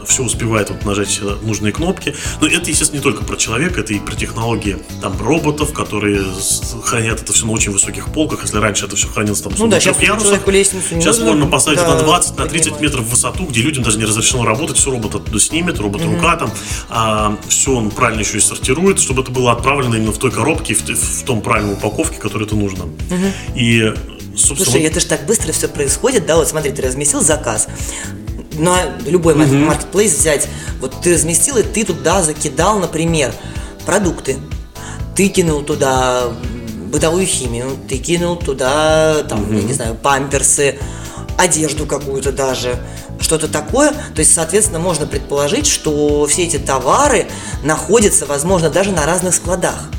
все 0.08 0.24
успевает 0.24 0.70
вот, 0.70 0.84
нажать 0.86 1.08
все 1.10 1.38
нужные 1.43 1.72
кнопки. 1.72 1.90
Но 2.39 2.48
это, 2.48 2.69
естественно, 2.69 2.98
не 3.00 3.03
только 3.03 3.24
про 3.24 3.36
человека, 3.38 3.81
это 3.81 3.93
и 3.93 4.00
про 4.00 4.15
технологии 4.15 4.77
там 5.01 5.19
роботов, 5.21 5.74
которые 5.74 6.24
хранят 6.83 7.21
это 7.21 7.33
все 7.33 7.45
на 7.45 7.51
очень 7.51 7.71
высоких 7.71 8.07
полках. 8.13 8.41
Если 8.43 8.57
раньше 8.57 8.86
это 8.86 8.95
все 8.95 9.07
хранилось 9.07 9.41
там 9.41 9.53
Ну 9.57 9.67
да, 9.67 9.79
сейчас 9.79 10.01
ярусах, 10.01 10.48
лестницу 10.48 10.95
не 10.95 11.01
Сейчас 11.01 11.17
нужно, 11.19 11.33
можно 11.33 11.48
поставить 11.48 11.79
да, 11.79 11.95
на 11.95 12.01
20, 12.03 12.38
на 12.38 12.45
30 12.45 12.71
поднимать. 12.74 12.81
метров 12.81 13.05
в 13.05 13.10
высоту, 13.12 13.45
где 13.45 13.62
людям 13.62 13.83
даже 13.83 13.98
не 13.98 14.05
разрешено 14.05 14.45
работать, 14.45 14.77
все 14.77 14.91
робот 14.91 15.15
оттуда 15.15 15.39
снимет, 15.39 15.79
робот 15.79 16.01
рука 16.03 16.36
там, 16.38 17.38
все 17.48 17.75
он 17.75 17.91
правильно 17.91 18.21
еще 18.21 18.38
и 18.38 18.41
сортирует, 18.41 19.00
чтобы 19.00 19.21
это 19.21 19.31
было 19.31 19.51
отправлено 19.51 19.95
именно 19.95 20.12
в 20.12 20.17
той 20.17 20.31
коробке, 20.31 20.74
в, 20.74 20.81
в 20.88 21.24
том 21.25 21.41
правильном 21.41 21.74
упаковке, 21.74 22.17
которая 22.19 22.48
это 22.48 22.55
нужно. 22.55 22.86
И, 23.55 23.93
собственно, 24.36 24.65
Слушай, 24.65 24.81
вот- 24.81 24.91
это 24.91 25.00
же 25.00 25.05
так 25.07 25.25
быстро 25.25 25.51
все 25.51 25.67
происходит, 25.67 26.25
да, 26.25 26.36
вот 26.38 26.48
смотри, 26.48 26.71
ты 26.71 26.81
разместил 26.81 27.21
заказ, 27.21 27.67
на 28.53 28.98
любой 29.05 29.36
мар- 29.36 29.48
маркетплейс 29.48 30.17
взять, 30.17 30.48
вот 30.79 30.96
ты 31.01 31.13
разместил, 31.13 31.58
и 31.58 31.63
ты 31.63 31.84
туда 31.84 32.24
закидал, 32.24 32.79
например, 32.79 33.34
продукты, 33.86 34.38
ты 35.15 35.27
кинул 35.27 35.63
туда 35.63 36.31
бытовую 36.91 37.25
химию, 37.25 37.77
ты 37.88 37.98
кинул 37.98 38.36
туда, 38.36 39.24
там, 39.24 39.55
я 39.55 39.63
не 39.63 39.74
знаю, 39.74 39.96
памперсы, 39.96 40.77
одежду 41.38 41.86
какую-то 41.86 42.31
даже, 42.31 42.77
что-то 43.20 43.48
такое. 43.48 43.91
То 43.91 44.20
есть, 44.20 44.34
соответственно, 44.34 44.79
можно 44.79 45.08
предположить, 45.08 45.67
что 45.67 46.25
все 46.27 46.43
эти 46.43 46.58
товары 46.58 47.27
находятся, 47.63 48.25
возможно, 48.25 48.70
даже 48.70 48.91
на 48.91 49.05
разных 49.05 49.36
складах. 49.36 49.89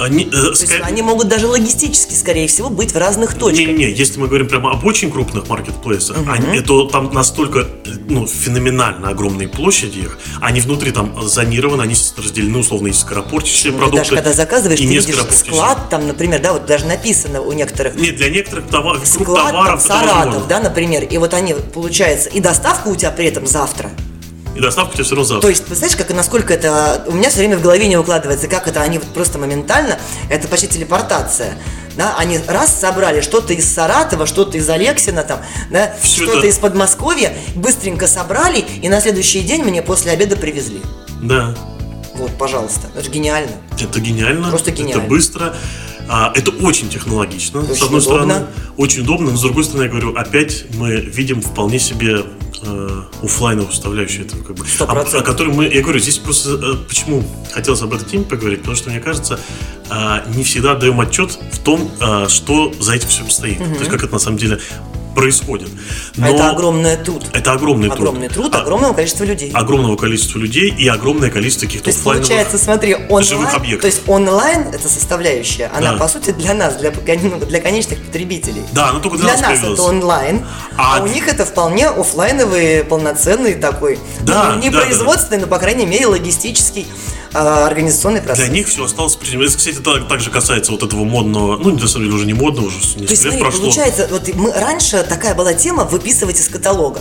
Они, 0.00 0.24
э, 0.24 0.30
То 0.30 0.48
есть 0.50 0.64
ска- 0.64 0.80
они 0.82 1.02
могут 1.02 1.28
даже 1.28 1.46
логистически, 1.46 2.14
скорее 2.14 2.48
всего, 2.48 2.70
быть 2.70 2.92
в 2.92 2.96
разных 2.96 3.34
точках. 3.34 3.66
Не-не-не, 3.66 3.92
если 3.92 4.18
мы 4.18 4.28
говорим 4.28 4.48
прямо 4.48 4.72
об 4.72 4.84
очень 4.84 5.10
крупных 5.10 5.48
маркетплейсах, 5.48 6.16
они, 6.28 6.58
это 6.58 6.86
там 6.86 7.12
настолько 7.12 7.66
ну, 8.08 8.26
феноменально 8.26 9.08
огромные 9.10 9.48
площади 9.48 10.00
их, 10.00 10.18
они 10.40 10.60
внутри 10.60 10.90
там 10.92 11.20
зонированы, 11.22 11.82
они 11.82 11.94
разделены 12.16 12.58
условно 12.58 12.88
из 12.88 13.00
скоропортящие 13.00 13.72
Ну, 13.72 13.78
ты 13.78 13.84
продукты. 13.84 13.98
даже 13.98 14.14
когда 14.16 14.32
заказываешь, 14.32 14.80
и 14.80 14.84
ты 14.84 14.88
не 14.88 14.98
видишь 14.98 15.16
склад, 15.30 15.88
там, 15.90 16.06
например, 16.06 16.40
да, 16.40 16.52
вот 16.54 16.66
даже 16.66 16.86
написано 16.86 17.40
у 17.40 17.52
некоторых 17.52 17.94
Нет, 17.96 18.16
для 18.16 18.30
некоторых 18.30 18.66
товар, 18.68 18.98
склад 19.04 19.26
там 19.36 19.52
товаров 19.52 19.84
это 19.84 19.88
Саратов, 19.88 20.48
да, 20.48 20.60
например, 20.60 21.04
и 21.04 21.18
вот 21.18 21.34
они, 21.34 21.54
получается, 21.54 22.28
и 22.30 22.40
доставка 22.40 22.88
у 22.88 22.96
тебя 22.96 23.10
при 23.10 23.26
этом 23.26 23.46
завтра. 23.46 23.90
И 24.54 24.60
доставка 24.60 24.94
тебе 24.94 25.04
все 25.04 25.14
равно 25.14 25.26
завтра. 25.28 25.42
То 25.42 25.48
есть, 25.48 25.64
представляешь, 25.64 25.96
как 25.96 26.10
и 26.10 26.14
насколько 26.14 26.52
это... 26.52 27.04
У 27.06 27.12
меня 27.12 27.30
все 27.30 27.38
время 27.38 27.56
в 27.56 27.62
голове 27.62 27.86
не 27.86 27.96
укладывается, 27.96 28.48
как 28.48 28.66
это 28.66 28.80
они 28.82 28.98
вот 28.98 29.08
просто 29.08 29.38
моментально... 29.38 29.98
Это 30.28 30.48
почти 30.48 30.66
телепортация. 30.68 31.56
Да, 31.96 32.14
они 32.18 32.38
раз 32.46 32.74
собрали 32.78 33.20
что-то 33.20 33.52
из 33.52 33.72
Саратова, 33.72 34.26
что-то 34.26 34.56
из 34.58 34.68
Алексина, 34.68 35.22
там, 35.22 35.40
да, 35.70 35.94
что-то 36.02 36.38
это- 36.38 36.46
из 36.46 36.56
Подмосковья, 36.58 37.32
быстренько 37.56 38.06
собрали, 38.06 38.64
и 38.80 38.88
на 38.88 39.00
следующий 39.00 39.40
день 39.40 39.62
мне 39.64 39.82
после 39.82 40.12
обеда 40.12 40.36
привезли. 40.36 40.80
Да. 41.22 41.54
Вот, 42.14 42.30
пожалуйста. 42.38 42.88
Это 42.94 43.04
же 43.04 43.10
гениально. 43.10 43.50
Это 43.78 44.00
гениально. 44.00 44.48
Просто 44.50 44.70
гениально. 44.70 45.00
Это 45.02 45.08
быстро. 45.08 45.54
А, 46.08 46.32
это 46.34 46.50
очень 46.50 46.88
технологично, 46.88 47.62
с 47.64 47.70
Очень 47.70 47.84
одной 47.84 48.00
удобно. 48.00 48.24
стороны. 48.34 48.46
Очень 48.76 49.02
удобно, 49.02 49.30
но 49.30 49.36
с 49.36 49.42
другой 49.42 49.64
стороны, 49.64 49.84
я 49.84 49.88
говорю, 49.90 50.14
опять 50.16 50.64
мы 50.74 50.96
видим 50.96 51.40
вполне 51.40 51.78
себе 51.78 52.24
э, 52.62 53.02
оффлайновую 53.22 53.72
составляющую 53.72 54.26
этого, 54.26 54.42
как 54.42 54.56
бы, 54.56 54.64
о, 54.78 54.86
процентов. 54.86 55.22
о 55.22 55.24
которой 55.24 55.52
мы, 55.54 55.64
я 55.66 55.82
говорю, 55.82 55.98
здесь 55.98 56.18
просто 56.18 56.50
э, 56.50 56.76
почему 56.88 57.24
хотелось 57.52 57.82
об 57.82 57.92
этой 57.92 58.08
теме 58.08 58.24
поговорить, 58.24 58.60
потому 58.60 58.76
что 58.76 58.90
мне 58.90 59.00
кажется, 59.00 59.38
а, 59.88 60.24
не 60.34 60.44
всегда 60.44 60.74
даем 60.74 61.00
отчет 61.00 61.38
в 61.52 61.58
том, 61.58 61.90
а, 62.00 62.28
что 62.28 62.72
за 62.78 62.94
этим 62.94 63.08
всем 63.08 63.30
стоит, 63.30 63.58
то 63.58 63.64
есть 63.64 63.90
как 63.90 64.02
это 64.04 64.12
на 64.12 64.18
самом 64.18 64.38
деле 64.38 64.60
происходит. 65.14 65.68
А 66.16 66.20
Но 66.20 66.28
это 66.28 66.50
огромное 66.50 66.96
тут. 66.96 67.28
это 67.32 67.52
огромный 67.52 67.88
труд. 67.88 67.98
Огромный 68.00 68.28
труд, 68.28 68.54
А- 68.54 68.60
огромного 68.60 68.94
количества 68.94 69.24
людей. 69.24 69.50
огромного 69.52 69.96
количества 69.96 70.38
людей 70.38 70.70
и 70.76 70.88
огромное 70.88 71.30
количество 71.30 71.66
каких-то 71.66 71.90
оффлайновых 71.90 72.28
получается, 72.28 72.58
смотри, 72.58 72.94
онлайн, 72.94 73.26
живых 73.26 73.54
объектов. 73.54 73.80
то 73.82 73.86
есть 73.86 74.02
онлайн 74.08 74.62
это 74.72 74.88
составляющая, 74.88 75.70
она 75.74 75.92
Да. 75.92 75.98
по 75.98 76.08
сути 76.08 76.30
для 76.32 76.54
нас, 76.54 76.76
для, 76.76 76.90
для 76.90 77.60
конечных 77.60 78.02
потребителей. 78.04 78.62
Да, 78.72 78.90
она 78.90 79.00
только 79.00 79.16
для, 79.18 79.36
Для 79.36 79.48
нас 79.48 79.62
нас 79.62 79.72
это 79.72 79.82
онлайн, 79.82 80.44
А 80.76 80.98
а, 80.98 81.02
у 81.02 81.06
них 81.06 81.28
это 81.28 81.44
вполне 81.44 81.88
офлайновый, 81.88 82.84
полноценный 82.84 83.54
такой, 83.54 83.98
Да, 84.22 84.52
ну, 84.54 84.62
не 84.62 84.70
да, 84.70 84.78
да, 84.80 84.84
производственный, 84.86 85.40
но 85.42 85.46
по 85.46 85.58
крайней 85.58 85.86
мере 85.86 86.06
логистический, 86.06 86.86
а, 87.32 87.66
организационный 87.66 88.20
процесс. 88.20 88.44
Для 88.44 88.54
них 88.54 88.68
все 88.68 88.84
осталось. 88.84 89.16
Это, 89.16 89.56
кстати, 89.56 89.78
так, 89.78 90.08
также 90.08 90.30
касается 90.30 90.72
вот 90.72 90.82
этого 90.82 91.04
модного, 91.04 91.56
ну, 91.56 91.70
на 91.76 91.86
самом 91.86 92.06
деле, 92.06 92.16
уже 92.16 92.26
не 92.26 92.34
модного, 92.34 92.66
уже 92.66 92.78
То 92.80 92.86
несколько 92.86 93.10
есть, 93.10 93.24
лет 93.24 93.32
смотри, 93.32 93.40
прошло. 93.40 93.60
получается, 93.60 94.08
вот 94.10 94.34
мы 94.34 94.52
раньше 94.52 95.02
такая 95.08 95.34
была 95.34 95.54
тема 95.54 95.84
выписывать 95.84 96.40
из 96.40 96.48
каталога. 96.48 97.00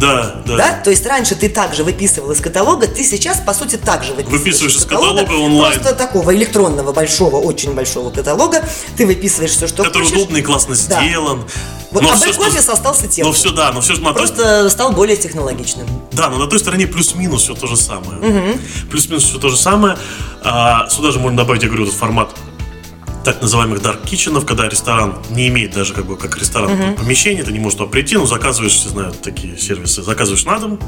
Да, 0.00 0.42
да. 0.46 0.56
Да. 0.56 0.80
То 0.82 0.90
есть 0.90 1.04
раньше 1.06 1.34
ты 1.34 1.48
также 1.48 1.84
выписывал 1.84 2.30
из 2.32 2.40
каталога, 2.40 2.86
ты 2.86 3.04
сейчас, 3.04 3.38
по 3.40 3.52
сути, 3.54 3.76
также 3.76 4.12
выписываешь, 4.14 4.40
Выписываешь 4.44 4.76
из 4.76 4.84
каталога 4.84 5.30
онлайн. 5.32 5.74
Просто 5.80 5.94
такого 5.94 6.34
электронного 6.34 6.92
большого, 6.92 7.36
очень 7.36 7.74
большого 7.74 8.10
каталога. 8.10 8.64
Ты 8.96 9.06
выписываешь 9.06 9.52
все, 9.52 9.66
что 9.66 9.84
Который 9.84 10.04
хочешь. 10.04 10.16
удобно 10.18 10.36
и 10.38 10.42
классно 10.42 10.74
Да. 10.88 11.02
сделан. 11.04 11.44
Вот, 11.90 12.02
но 12.04 12.10
а 12.12 12.14
бэк-офис 12.16 12.68
остался 12.68 13.08
тем. 13.08 13.26
но 13.26 13.32
все, 13.32 13.50
да, 13.50 13.72
но 13.72 13.80
все 13.80 13.94
же 13.94 14.00
на 14.00 14.12
той, 14.12 14.18
Просто 14.26 14.70
стал 14.70 14.92
более 14.92 15.16
технологичным. 15.16 15.88
да, 16.12 16.28
но 16.30 16.38
на 16.38 16.46
той 16.46 16.60
стороне 16.60 16.86
плюс-минус 16.86 17.42
все 17.42 17.54
то 17.54 17.66
же 17.66 17.76
самое. 17.76 18.58
Плюс-минус 18.90 19.24
все 19.24 19.38
то 19.38 19.48
же 19.48 19.56
самое. 19.56 19.96
А, 20.42 20.88
сюда 20.88 21.10
же 21.10 21.18
можно 21.18 21.36
добавить, 21.38 21.62
я 21.62 21.68
говорю, 21.68 21.84
этот 21.84 21.96
формат 21.96 22.30
так 23.24 23.42
называемых 23.42 23.80
dark 23.80 24.04
kitchen 24.04 24.33
ов, 24.33 24.46
когда 24.46 24.68
ресторан 24.68 25.16
не 25.30 25.48
имеет 25.48 25.72
даже 25.72 25.92
как 25.92 26.06
бы 26.06 26.16
как 26.16 26.38
ресторан 26.38 26.94
помещения, 26.96 27.42
ты 27.42 27.52
не 27.52 27.58
можешь 27.58 27.78
туда 27.78 27.90
прийти, 27.90 28.16
но 28.16 28.26
заказываешь, 28.26 28.72
все 28.72 28.88
знают 28.88 29.20
такие 29.20 29.58
сервисы, 29.58 30.02
заказываешь 30.02 30.44
на 30.44 30.58
дом, 30.58 30.80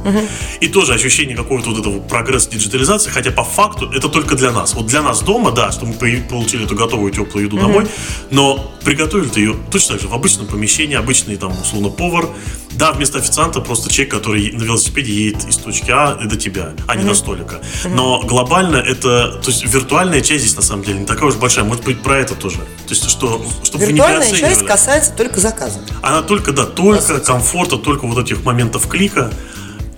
и 0.61 0.69
тоже 0.69 0.95
ощущение 0.95 1.37
какого-то 1.37 1.71
вот 1.71 1.81
этого 1.81 2.01
прогресса 2.01 2.51
диджитализации, 2.51 3.11
хотя 3.11 3.31
по 3.31 3.45
факту 3.45 3.91
это 3.91 4.09
только 4.09 4.35
для 4.35 4.53
нас. 4.53 4.75
Вот 4.75 4.87
для 4.87 5.03
нас 5.03 5.21
дома, 5.23 5.53
да, 5.53 5.73
что 5.73 5.87
мы 5.87 5.95
получили 5.95 6.65
эту 6.65 6.75
готовую 6.75 7.13
теплую 7.13 7.47
еду 7.47 7.59
домой, 7.59 7.87
но 8.31 8.73
приготовили 8.85 9.29
ты 9.29 9.41
ее 9.41 9.57
точно 9.71 9.95
так 9.95 10.03
же 10.03 10.09
в 10.09 10.15
обычном 10.15 10.47
помещении, 10.47 10.97
обычный 10.97 11.37
там 11.37 11.53
условно 11.61 11.89
повар, 11.89 12.29
да, 12.75 12.93
вместо 12.93 13.19
официанта 13.19 13.61
просто 13.61 13.91
человек, 13.91 14.15
который 14.15 14.53
на 14.53 14.63
велосипеде 14.63 15.13
едет 15.13 15.49
из 15.49 15.57
точки 15.57 15.91
А 15.91 16.17
до 16.25 16.37
тебя, 16.37 16.73
а 16.87 16.97
не 16.97 17.05
до 17.05 17.15
столика. 17.15 17.61
Но 17.85 18.23
глобально 18.23 18.77
это, 18.77 19.41
то 19.43 19.51
есть 19.51 19.65
виртуальная 19.65 20.21
часть 20.21 20.45
здесь 20.45 20.57
на 20.57 20.63
самом 20.63 20.85
деле 20.85 21.01
не 21.01 21.07
такая 21.07 21.27
уж 21.29 21.37
большая. 21.37 21.65
Может 21.65 21.85
быть 21.85 22.03
про 22.03 22.19
это 22.19 22.35
тоже. 22.35 22.59
То 22.59 22.91
есть 22.91 23.09
что, 23.09 23.45
чтобы 23.63 23.85
вы 23.87 23.93
не 23.93 23.99
Виртуальная 23.99 24.33
часть 24.33 24.67
касается 24.67 25.13
только 25.13 25.41
заказа. 25.41 25.81
Она 26.03 26.23
только, 26.23 26.53
да, 26.53 26.65
только 26.65 27.21
комфорта, 27.21 27.77
только 27.77 28.07
вот 28.07 28.25
этих 28.25 28.45
моментов 28.45 28.89
клика. 28.89 29.31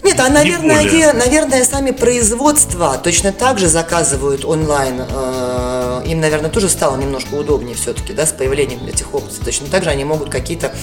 Нет, 0.04 0.20
а, 0.20 0.28
наверное, 0.28 0.82
более. 0.82 1.14
наверное, 1.14 1.64
сами 1.64 1.90
производства 1.90 3.00
точно 3.02 3.32
так 3.32 3.58
же 3.58 3.68
заказывают 3.68 4.44
онлайн. 4.44 5.00
Э, 5.00 6.02
Им, 6.06 6.20
наверное, 6.20 6.50
тоже 6.50 6.68
стало 6.68 6.98
немножко 6.98 7.34
удобнее 7.34 7.74
все-таки, 7.74 8.12
да, 8.12 8.26
с 8.26 8.32
появлением 8.32 8.86
этих 8.86 9.14
опций. 9.14 9.42
Точно 9.42 9.66
так 9.68 9.82
же 9.82 9.88
они 9.88 10.04
могут 10.04 10.28
какие-то 10.28 10.74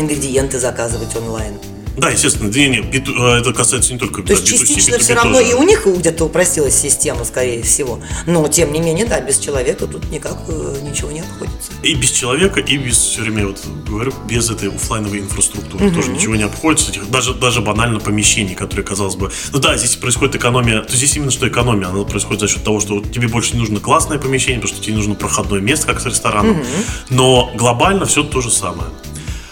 ингредиенты 0.00 0.58
заказывать 0.58 1.14
онлайн. 1.16 1.54
Да, 1.96 2.08
естественно, 2.08 2.48
не, 2.48 2.68
не, 2.68 2.78
B2, 2.78 3.36
э, 3.36 3.40
это 3.40 3.52
касается 3.52 3.92
не 3.92 3.98
только 3.98 4.22
То 4.22 4.32
есть 4.32 4.44
B2C, 4.44 4.58
частично 4.58 4.94
B2B 4.94 4.98
все 5.00 5.14
равно 5.14 5.38
тоже. 5.38 5.50
и 5.50 5.54
у 5.54 5.62
них 5.62 5.86
где-то 5.86 6.24
упростилась 6.24 6.74
система, 6.74 7.24
скорее 7.24 7.62
всего. 7.62 8.00
Но, 8.26 8.46
тем 8.48 8.72
не 8.72 8.80
менее, 8.80 9.04
да, 9.04 9.20
без 9.20 9.38
человека 9.38 9.86
тут 9.86 10.10
никак 10.10 10.38
э, 10.48 10.76
ничего 10.82 11.10
не 11.10 11.20
обходится. 11.20 11.72
И 11.82 11.94
без 11.94 12.10
человека, 12.10 12.60
и 12.60 12.78
без, 12.78 12.96
все 12.96 13.22
время 13.22 13.48
вот 13.48 13.60
говорю, 13.86 14.12
без 14.26 14.50
этой 14.50 14.70
оффлайновой 14.70 15.20
инфраструктуры 15.20 15.90
тоже 15.90 16.10
ничего 16.10 16.36
не 16.36 16.44
обходится. 16.44 16.92
Даже, 17.10 17.34
даже 17.34 17.60
банально 17.60 18.00
помещений, 18.00 18.54
которые, 18.54 18.84
казалось 18.84 19.16
бы... 19.16 19.30
Ну 19.52 19.58
да, 19.58 19.76
здесь 19.76 19.96
происходит 19.96 20.36
экономия, 20.36 20.82
то 20.82 20.96
здесь 20.96 21.16
именно 21.16 21.30
что 21.30 21.48
экономия, 21.48 21.88
она 21.88 22.04
происходит 22.04 22.40
за 22.40 22.48
счет 22.48 22.64
того, 22.64 22.80
что 22.80 23.00
тебе 23.00 23.28
больше 23.28 23.54
не 23.54 23.60
нужно 23.60 23.80
классное 23.80 24.18
помещение, 24.18 24.60
потому 24.60 24.76
что 24.76 24.84
тебе 24.84 24.96
нужно 24.96 25.14
проходное 25.14 25.60
место, 25.60 25.86
как 25.86 26.00
с 26.00 26.06
рестораном. 26.06 26.64
Но 27.10 27.52
глобально 27.56 28.06
все 28.06 28.22
то 28.22 28.40
же 28.40 28.50
самое. 28.50 28.88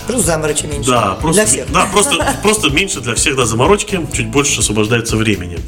Плюс 0.09 0.25
заморочи 0.25 0.67
меньше. 0.67 0.91
Да, 0.91 1.15
просто, 1.15 1.43
Для 1.43 1.47
всех. 1.47 1.73
Да, 1.73 1.87
просто, 1.87 2.37
просто 2.43 2.71
меньше 2.71 3.01
для 3.01 3.15
всех, 3.15 3.37
да, 3.37 3.47
заморочки, 3.47 4.01
чуть 4.13 4.27
больше 4.29 4.61
освобождается 4.61 5.17
времени. 5.17 5.59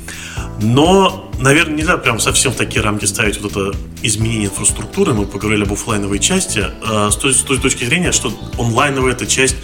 Но, 0.63 1.31
наверное, 1.39 1.77
нельзя 1.77 1.97
прям 1.97 2.19
совсем 2.19 2.53
в 2.53 2.57
такие 2.57 2.83
рамки 2.83 3.05
ставить 3.07 3.41
вот 3.41 3.53
это 3.53 3.77
изменение 4.03 4.47
инфраструктуры. 4.47 5.15
Мы 5.15 5.27
поговорили 5.27 5.63
об 5.65 5.73
оффлайновой 5.73 6.19
части. 6.19 6.65
э, 6.83 7.09
С 7.11 7.17
той, 7.17 7.33
с 7.33 7.39
той 7.43 7.59
точки 7.59 7.85
зрения, 7.85 8.13
что 8.13 8.33
онлайновая 8.59 9.13
эта 9.13 9.27
часть 9.27 9.57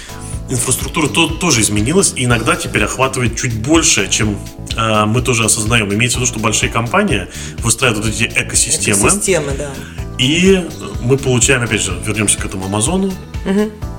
инфраструктуры 0.49 1.09
то- 1.09 1.27
тоже 1.29 1.61
изменилась 1.61 2.13
и 2.17 2.25
иногда 2.25 2.55
теперь 2.57 2.85
охватывает 2.85 3.37
чуть 3.37 3.53
больше, 3.55 4.09
чем 4.09 4.39
э, 4.77 5.05
мы 5.05 5.21
тоже 5.21 5.45
осознаем. 5.45 5.93
Имеется 5.93 6.19
в 6.19 6.21
виду, 6.23 6.31
что 6.33 6.39
большие 6.41 6.71
компании 6.71 7.27
выстраивают 7.59 8.05
вот 8.07 8.15
эти 8.15 8.25
экосистемы. 8.35 9.11
Системы, 9.11 9.53
да. 9.59 9.71
И 10.19 10.67
мы 11.03 11.19
получаем, 11.19 11.63
опять 11.63 11.83
же, 11.83 11.99
вернемся 12.05 12.39
к 12.39 12.45
этому 12.45 12.67
Амазону 12.67 13.13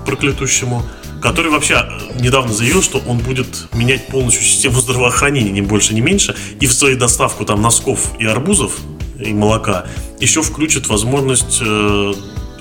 проклятущему, 0.06 0.84
который 1.22 1.52
вообще 1.52 1.76
э, 1.76 2.22
недавно 2.22 2.54
заявил, 2.54 2.82
что 2.82 3.00
он 3.00 3.18
будет 3.18 3.68
менять 3.74 4.08
полностью 4.08 4.44
систему 4.44 4.80
здравоохранения, 4.80 5.52
ни 5.52 5.62
больше, 5.62 5.94
ни 5.94 6.00
меньше, 6.00 6.36
и 6.60 6.68
в 6.68 6.74
свою 6.74 6.98
доставку 6.98 7.44
там 7.46 7.62
носков 7.62 8.14
и 8.20 8.26
арбузов 8.26 8.80
и 9.20 9.34
молока 9.34 9.86
еще 10.20 10.42
включит 10.42 10.88
возможность 10.88 11.60
э, 11.62 12.14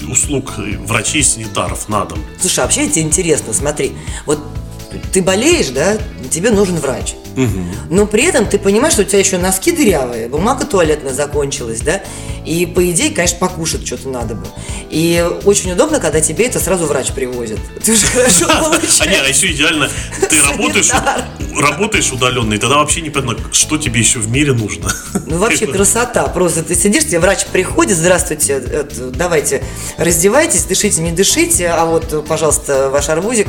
услуг 0.08 0.54
врачей 0.86 1.20
и 1.20 1.25
санитаров 1.25 1.88
на 1.88 2.04
дом. 2.04 2.18
Слушай, 2.40 2.60
а 2.60 2.62
вообще 2.62 2.86
это 2.86 3.00
интересно, 3.00 3.52
смотри, 3.52 3.92
вот 4.26 4.40
ты 5.12 5.22
болеешь, 5.22 5.68
да, 5.68 5.96
тебе 6.30 6.50
нужен 6.50 6.76
врач. 6.76 7.14
Но 7.90 8.06
при 8.06 8.24
этом 8.24 8.46
ты 8.46 8.58
понимаешь, 8.58 8.94
что 8.94 9.02
у 9.02 9.04
тебя 9.04 9.18
еще 9.18 9.36
носки 9.38 9.70
дырявые, 9.72 10.28
бумага 10.28 10.64
туалетная 10.64 11.12
закончилась, 11.12 11.80
да, 11.80 12.00
и 12.46 12.64
по 12.64 12.88
идее, 12.90 13.10
конечно, 13.10 13.38
покушать 13.38 13.86
что-то 13.86 14.08
надо 14.08 14.36
бы. 14.36 14.46
И 14.88 15.22
очень 15.44 15.72
удобно, 15.72 15.98
когда 16.00 16.20
тебе 16.20 16.46
это 16.46 16.60
сразу 16.60 16.86
врач 16.86 17.10
привозит. 17.12 17.58
Ты 17.84 17.96
же 17.96 18.06
хорошо 18.06 18.46
А 18.48 18.60
не, 18.60 18.60
а 18.60 18.68
получаешь. 18.70 19.36
еще 19.36 19.52
идеально, 19.52 19.90
ты 20.30 20.40
работаешь, 20.42 20.90
работаешь 21.58 22.12
удаленно, 22.12 22.54
и 22.54 22.58
тогда 22.58 22.76
вообще 22.76 23.00
непонятно, 23.00 23.52
что 23.52 23.76
тебе 23.76 24.00
еще 24.00 24.20
в 24.20 24.30
мире 24.30 24.52
нужно. 24.52 24.90
Ну 25.26 25.38
вообще 25.38 25.66
красота, 25.72 26.28
просто 26.28 26.62
ты 26.62 26.74
сидишь, 26.74 27.04
тебе 27.04 27.18
врач 27.18 27.46
приходит, 27.46 27.96
здравствуйте, 27.96 28.54
это, 28.54 29.10
давайте 29.10 29.62
раздевайтесь, 29.98 30.64
дышите, 30.64 31.02
не 31.02 31.12
дышите, 31.12 31.68
а 31.68 31.84
вот, 31.84 32.26
пожалуйста, 32.26 32.88
ваш 32.90 33.08
арбузик, 33.08 33.48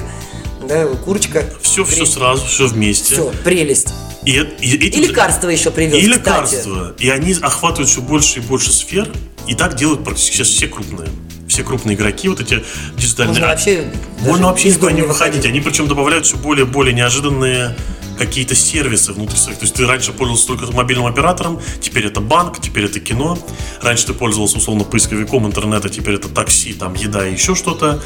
да, 0.67 0.85
курочка. 1.03 1.45
Все, 1.61 1.83
все 1.83 2.05
сразу, 2.05 2.45
все 2.45 2.67
вместе. 2.67 3.13
Все, 3.15 3.31
прелесть. 3.43 3.89
И, 4.25 4.31
и 4.31 4.75
эти- 4.75 4.97
И 4.97 5.07
лекарства 5.07 5.49
еще 5.49 5.71
привез, 5.71 5.95
И 5.95 6.01
кстати. 6.01 6.17
лекарства. 6.19 6.95
И 6.99 7.09
они 7.09 7.33
охватывают 7.33 7.89
все 7.89 8.01
больше 8.01 8.39
и 8.39 8.41
больше 8.41 8.71
сфер. 8.71 9.09
И 9.47 9.55
так 9.55 9.75
делают 9.75 10.03
практически 10.03 10.35
сейчас 10.37 10.47
все 10.49 10.67
крупные. 10.67 11.09
Все 11.47 11.63
крупные 11.63 11.95
игроки, 11.95 12.27
вот 12.27 12.41
эти 12.41 12.61
диджитальные. 12.97 13.35
Можно 13.35 13.47
вообще 13.47 13.75
даже 14.19 14.29
Можно 14.29 14.47
вообще 14.47 14.69
никуда 14.69 14.91
не 14.91 15.01
выходить. 15.01 15.35
выходить. 15.35 15.45
Они 15.45 15.61
причем 15.61 15.87
добавляют 15.87 16.25
все 16.25 16.35
более 16.35 16.65
и 16.65 16.69
более 16.69 16.93
неожиданные 16.93 17.73
какие-то 18.17 18.53
сервисы 18.55 19.13
внутри 19.13 19.37
своих. 19.37 19.59
То 19.59 19.63
есть 19.65 19.75
ты 19.75 19.85
раньше 19.85 20.11
пользовался 20.11 20.47
только 20.47 20.69
мобильным 20.73 21.05
оператором, 21.05 21.61
теперь 21.79 22.07
это 22.07 22.19
банк, 22.19 22.59
теперь 22.59 22.85
это 22.85 22.99
кино. 22.99 23.37
Раньше 23.81 24.07
ты 24.07 24.13
пользовался 24.13 24.57
условно 24.57 24.83
поисковиком 24.83 25.45
интернета, 25.45 25.87
теперь 25.87 26.15
это 26.15 26.27
такси, 26.27 26.73
там 26.73 26.95
еда 26.95 27.25
и 27.27 27.33
еще 27.33 27.55
что-то. 27.55 28.01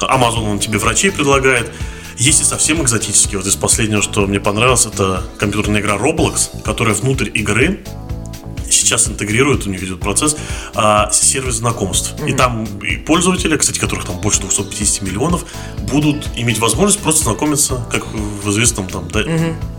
Amazon 0.00 0.48
он 0.52 0.58
тебе 0.60 0.78
врачей 0.78 1.10
предлагает. 1.10 1.70
Есть 2.16 2.40
и 2.40 2.44
совсем 2.44 2.82
экзотические. 2.82 3.38
Вот 3.38 3.46
из 3.46 3.56
последнего, 3.56 4.02
что 4.02 4.26
мне 4.26 4.40
понравилось, 4.40 4.86
это 4.86 5.22
компьютерная 5.38 5.80
игра 5.80 5.96
Roblox, 5.96 6.62
которая 6.62 6.94
внутрь 6.94 7.28
игры 7.34 7.80
сейчас 8.68 9.08
интегрируют, 9.08 9.66
у 9.66 9.70
них 9.70 9.82
идет 9.82 10.00
процесс, 10.00 10.36
а, 10.74 11.10
сервис 11.10 11.54
знакомств. 11.54 12.14
И 12.26 12.32
там 12.32 12.64
и 12.82 12.96
пользователи, 12.96 13.56
кстати, 13.56 13.78
которых 13.78 14.04
там 14.04 14.20
больше 14.20 14.40
250 14.40 15.02
миллионов, 15.02 15.44
будут 15.90 16.28
иметь 16.36 16.58
возможность 16.58 17.00
просто 17.00 17.24
знакомиться, 17.24 17.84
как 17.90 18.04
в 18.12 18.50
известном 18.50 18.88
там 18.88 19.08
да, 19.08 19.22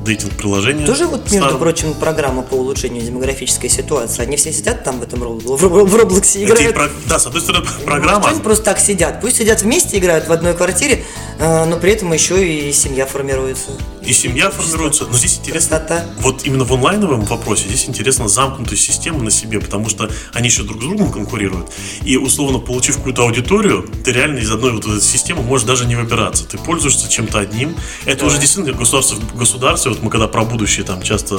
дейтинг-приложении. 0.03 0.85
Тоже 0.85 1.05
вот, 1.05 1.23
между 1.25 1.37
старом. 1.37 1.59
прочим, 1.59 1.93
программа 1.93 2.41
по 2.41 2.55
улучшению 2.55 3.03
демографической 3.03 3.69
ситуации. 3.69 4.23
Они 4.23 4.35
все 4.35 4.51
сидят 4.51 4.83
там 4.83 4.99
в 4.99 5.03
этом 5.03 5.19
в 5.19 5.23
Роб- 5.23 5.43
в 5.89 5.95
Роблоксе 5.95 6.43
Это 6.43 6.53
и 6.53 6.67
играют. 6.67 6.75
про- 6.75 6.89
Да, 7.09 7.19
с 7.19 7.27
одной 7.27 7.41
стороны, 7.41 7.65
Может, 7.65 7.83
программа, 7.85 8.29
они 8.29 8.39
просто 8.41 8.63
так 8.65 8.79
сидят. 8.79 9.21
Пусть 9.21 9.37
сидят 9.37 9.61
вместе, 9.61 9.97
играют 9.97 10.27
в 10.27 10.31
одной 10.31 10.53
квартире, 10.53 11.03
но 11.39 11.77
при 11.77 11.91
этом 11.91 12.11
еще 12.13 12.47
и 12.47 12.71
семья 12.73 13.05
формируется. 13.05 13.69
и 14.03 14.13
семья 14.13 14.49
формируется. 14.49 15.05
Но 15.05 15.17
здесь 15.17 15.37
интересно, 15.39 15.79
Красота. 15.79 16.05
вот 16.19 16.45
именно 16.45 16.63
в 16.63 16.73
онлайновом 16.73 17.21
вопросе 17.25 17.67
здесь 17.67 17.87
интересно 17.87 18.27
замкнутая 18.27 18.77
система 18.77 19.21
на 19.23 19.31
себе, 19.31 19.59
потому 19.59 19.89
что 19.89 20.09
они 20.33 20.47
еще 20.47 20.63
друг 20.63 20.77
с 20.77 20.85
другом 20.85 21.11
конкурируют. 21.11 21.67
И 22.03 22.17
условно, 22.17 22.59
получив 22.59 22.97
какую-то 22.97 23.23
аудиторию, 23.23 23.87
ты 24.03 24.11
реально 24.13 24.39
из 24.39 24.49
одной 24.51 24.71
вот 24.71 24.85
этой 24.85 25.01
системы 25.01 25.41
можешь 25.43 25.67
даже 25.67 25.85
не 25.85 25.95
выбираться. 25.95 26.45
Ты 26.45 26.57
пользуешься 26.57 27.09
чем-то 27.09 27.39
одним. 27.39 27.75
Это 28.05 28.25
уже 28.25 28.39
действительно 28.39 28.77
государство 28.77 29.15
в 29.15 29.37
государстве. 29.37 29.91
Вот 29.91 30.01
мы 30.01 30.09
когда 30.09 30.27
про 30.27 30.43
будущее 30.43 30.85
там 30.85 31.01
часто 31.01 31.37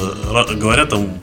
говорят 0.53 0.89
там 0.89 1.19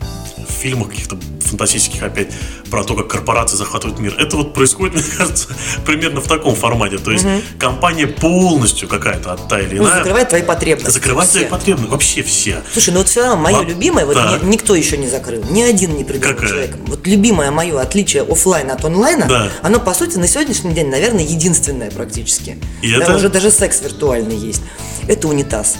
в 0.48 0.52
фильмах 0.52 0.90
каких-то 0.90 1.16
фантастических 1.46 2.02
опять 2.02 2.28
про 2.70 2.84
то, 2.84 2.94
как 2.94 3.08
корпорации 3.08 3.56
захватывают 3.56 3.98
мир. 3.98 4.14
Это 4.18 4.36
вот 4.36 4.54
происходит, 4.54 4.94
мне 4.96 5.04
кажется, 5.16 5.48
примерно 5.84 6.20
в 6.20 6.28
таком 6.28 6.54
формате. 6.54 6.98
То 6.98 7.10
есть 7.12 7.24
компания 7.58 8.06
полностью 8.06 8.88
какая-то 8.88 9.32
от 9.32 9.48
та 9.48 9.60
или 9.60 9.78
Ну, 9.78 9.84
иная 9.84 9.98
закрывает 9.98 10.28
твои 10.28 10.42
потребности. 10.42 10.90
закрывать 10.90 11.28
Все. 11.28 11.38
свои 11.38 11.48
потребности. 11.50 11.90
Вообще 11.90 12.22
все. 12.22 12.62
Слушай, 12.72 12.90
ну 12.90 12.98
вот 12.98 13.08
все 13.08 13.22
равно 13.22 13.36
мое 13.42 13.56
Ла- 13.56 13.62
любимое, 13.64 14.04
вот 14.06 14.14
так. 14.14 14.42
ни- 14.42 14.48
никто 14.48 14.74
еще 14.74 14.96
не 14.96 15.08
закрыл, 15.08 15.42
ни 15.50 15.62
один 15.62 15.96
не 15.96 16.04
придумал 16.04 16.34
Какая? 16.34 16.48
человек. 16.48 16.76
Вот 16.86 17.06
любимое 17.06 17.50
мое 17.50 17.80
отличие 17.80 18.22
оффлайна 18.22 18.74
от 18.74 18.84
онлайна, 18.84 19.26
Да. 19.26 19.48
оно 19.62 19.80
по 19.80 19.94
сути 19.94 20.16
на 20.18 20.26
сегодняшний 20.28 20.72
день, 20.74 20.88
наверное, 20.88 21.24
единственное 21.24 21.90
практически. 21.90 22.58
И 22.82 22.90
Да, 22.92 22.98
это? 23.04 23.16
уже 23.16 23.28
даже 23.28 23.50
секс 23.50 23.80
виртуальный 23.82 24.36
есть. 24.36 24.62
Это 25.08 25.28
унитаз. 25.28 25.76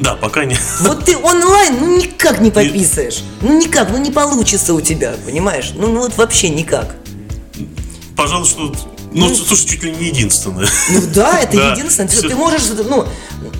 Да, 0.00 0.14
пока 0.14 0.44
не. 0.44 0.56
Вот 0.80 1.04
ты 1.04 1.16
онлайн, 1.16 1.76
ну 1.80 1.96
никак 1.98 2.40
не 2.40 2.50
пописаешь. 2.50 3.22
Ну 3.40 3.58
никак, 3.58 3.90
ну 3.90 3.98
не 3.98 4.10
получится 4.10 4.74
у 4.74 4.80
тебя, 4.80 5.14
понимаешь? 5.24 5.72
Ну, 5.74 5.88
ну 5.92 6.00
вот 6.00 6.16
вообще 6.16 6.48
никак. 6.48 6.94
Пожалуй, 8.16 8.46
что. 8.46 8.74
Ну, 9.12 9.32
слушай, 9.32 9.66
чуть 9.68 9.82
ли 9.84 9.92
не 9.92 10.06
единственное. 10.06 10.66
Ну 10.90 11.00
да, 11.14 11.38
это 11.40 11.56
Да, 11.56 11.72
единственное. 11.72 12.08
Ты, 12.08 12.16
всё. 12.16 12.28
ты 12.28 12.34
можешь, 12.34 12.62
ну, 12.84 13.06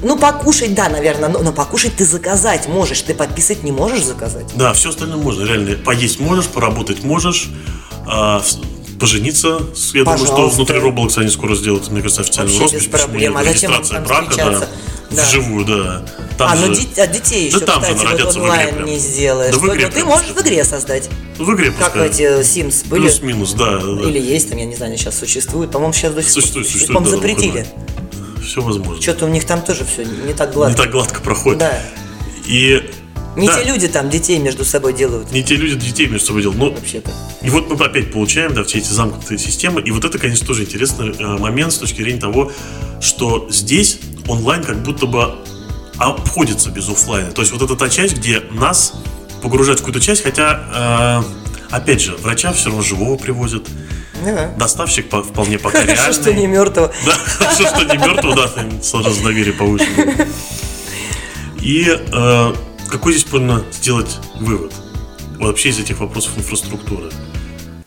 ну 0.02 0.18
покушать, 0.18 0.74
да, 0.74 0.88
наверное, 0.88 1.28
но, 1.28 1.38
но 1.40 1.52
покушать 1.52 1.94
ты 1.96 2.04
заказать 2.04 2.66
можешь, 2.66 3.00
ты 3.02 3.14
подписать 3.14 3.62
не 3.62 3.70
можешь 3.70 4.02
заказать. 4.02 4.46
Да, 4.56 4.72
все 4.72 4.88
остальное 4.88 5.18
можно. 5.18 5.44
Реально, 5.44 5.76
поесть 5.76 6.18
можешь, 6.18 6.46
поработать 6.46 7.04
можешь, 7.04 7.50
а, 8.04 8.42
пожениться. 8.98 9.60
Я 9.92 10.02
думаю, 10.02 10.18
что 10.18 10.26
Пожалуйста. 10.28 10.56
внутри 10.56 10.78
Roblox 10.78 11.18
они 11.18 11.30
скоро 11.30 11.54
сделают, 11.54 11.88
мне 11.88 12.02
кажется, 12.02 12.22
официальную 12.22 12.58
Вообще 12.58 12.76
роспись. 12.76 12.92
без 12.92 13.00
проблем. 13.00 13.36
А 13.36 13.44
зачем 13.44 13.70
регистрация 13.70 13.94
там 13.98 14.04
брака, 14.04 14.36
да? 14.36 14.68
Да. 15.10 15.24
вживую, 15.24 15.64
да. 15.64 16.04
Там 16.38 16.50
а, 16.50 16.54
ну 16.56 16.74
же- 16.74 16.80
ди- 16.80 17.00
а 17.00 17.06
детей 17.06 17.50
Да 17.50 17.56
еще, 17.58 17.66
там 17.66 17.76
же 17.76 17.80
кстати, 17.82 17.96
вот 17.98 18.04
народятся 18.04 18.38
в 18.38 18.42
онлайн 18.42 18.68
игре 18.68 18.76
прям. 18.76 18.86
не 18.88 18.98
сделаешь. 18.98 19.52
Да 19.54 19.58
в 19.58 19.62
Вот- 19.62 19.70
игре 19.74 19.84
вот 19.84 19.94
ты 19.94 20.00
прям. 20.00 20.08
можешь 20.08 20.26
в 20.30 20.40
игре 20.42 20.64
создать. 20.64 21.08
в 21.38 21.54
игре 21.54 21.72
Как 21.78 21.96
эти 21.96 22.40
Sims 22.40 22.86
были. 22.88 23.02
Плюс-минус, 23.02 23.52
да. 23.52 23.78
да, 23.78 23.94
да. 23.94 24.02
Или 24.08 24.18
есть 24.20 24.48
там, 24.50 24.58
я 24.58 24.64
не 24.64 24.74
знаю, 24.76 24.90
они 24.90 24.98
сейчас 24.98 25.18
существуют. 25.18 25.70
По-моему, 25.70 25.92
сейчас 25.92 26.12
до 26.14 26.22
сих 26.22 26.32
пор 26.34 26.42
Существует, 26.42 26.66
существует. 26.66 26.94
По-моему, 26.98 27.16
да, 27.16 27.22
запретили. 27.28 27.66
Все 28.44 28.60
возможно. 28.60 29.00
Что-то 29.02 29.26
у 29.26 29.28
них 29.28 29.44
там 29.46 29.62
тоже 29.62 29.84
все 29.84 30.04
не 30.04 30.32
так 30.34 30.48
Не 30.50 30.54
гладко. 30.54 30.76
так 30.82 30.90
гладко 30.90 31.20
проходит. 31.22 31.58
Да. 31.60 31.78
И 32.46 32.82
Не 33.36 33.46
да, 33.48 33.58
те 33.62 33.64
люди 33.68 33.88
там 33.88 34.10
детей 34.10 34.38
между 34.38 34.64
собой 34.64 34.92
делают. 34.92 35.32
не 35.32 35.42
те 35.42 35.56
люди 35.56 35.76
детей 35.76 36.06
между 36.06 36.26
собой 36.26 36.42
делают. 36.42 36.60
Но 36.60 36.70
Вообще-то. 36.70 37.10
И 37.42 37.50
вот 37.50 37.68
мы 37.70 37.84
опять 37.84 38.12
получаем, 38.12 38.54
да, 38.54 38.64
все 38.64 38.78
эти 38.78 38.88
замкнутые 38.88 39.38
системы. 39.38 39.80
И 39.80 39.90
вот 39.90 40.04
это, 40.04 40.18
конечно, 40.18 40.46
тоже 40.46 40.62
интересный 40.62 41.14
э, 41.18 41.24
момент 41.38 41.72
с 41.72 41.78
точки 41.78 42.02
зрения 42.02 42.20
того, 42.20 42.52
что 43.00 43.48
здесь 43.50 43.98
онлайн 44.28 44.62
как 44.64 44.82
будто 44.82 45.06
бы 45.06 45.34
обходится 45.98 46.70
без 46.70 46.88
оффлайна. 46.88 47.30
То 47.32 47.42
есть 47.42 47.52
вот 47.52 47.62
это 47.62 47.76
та 47.76 47.88
часть, 47.88 48.16
где 48.16 48.40
нас 48.50 48.92
погружают 49.42 49.80
в 49.80 49.82
какую-то 49.82 50.04
часть, 50.04 50.22
хотя, 50.22 51.22
э, 51.70 51.74
опять 51.74 52.00
же, 52.00 52.16
врача 52.16 52.52
все 52.52 52.66
равно 52.66 52.82
живого 52.82 53.16
привозят. 53.16 53.66
Да. 54.24 54.48
Доставщик 54.56 55.10
по- 55.10 55.22
вполне 55.22 55.58
пока 55.58 55.80
Хорошо, 55.82 55.94
реальный. 55.94 56.14
что 56.22 56.32
не 56.34 56.46
мертвого. 56.46 56.92
Да, 57.06 57.12
хорошо, 57.12 57.66
что 57.66 57.84
не 57.84 57.98
мертвого, 57.98 58.36
да, 58.36 58.82
сложно 58.82 59.22
доверие 59.22 59.52
повышено. 59.52 60.26
И 61.60 61.86
э, 61.88 62.54
какой 62.88 63.12
здесь 63.12 63.24
правильно 63.24 63.62
сделать 63.72 64.18
вывод 64.36 64.72
вообще 65.38 65.68
из 65.70 65.78
этих 65.78 65.98
вопросов 66.00 66.32
инфраструктуры? 66.36 67.10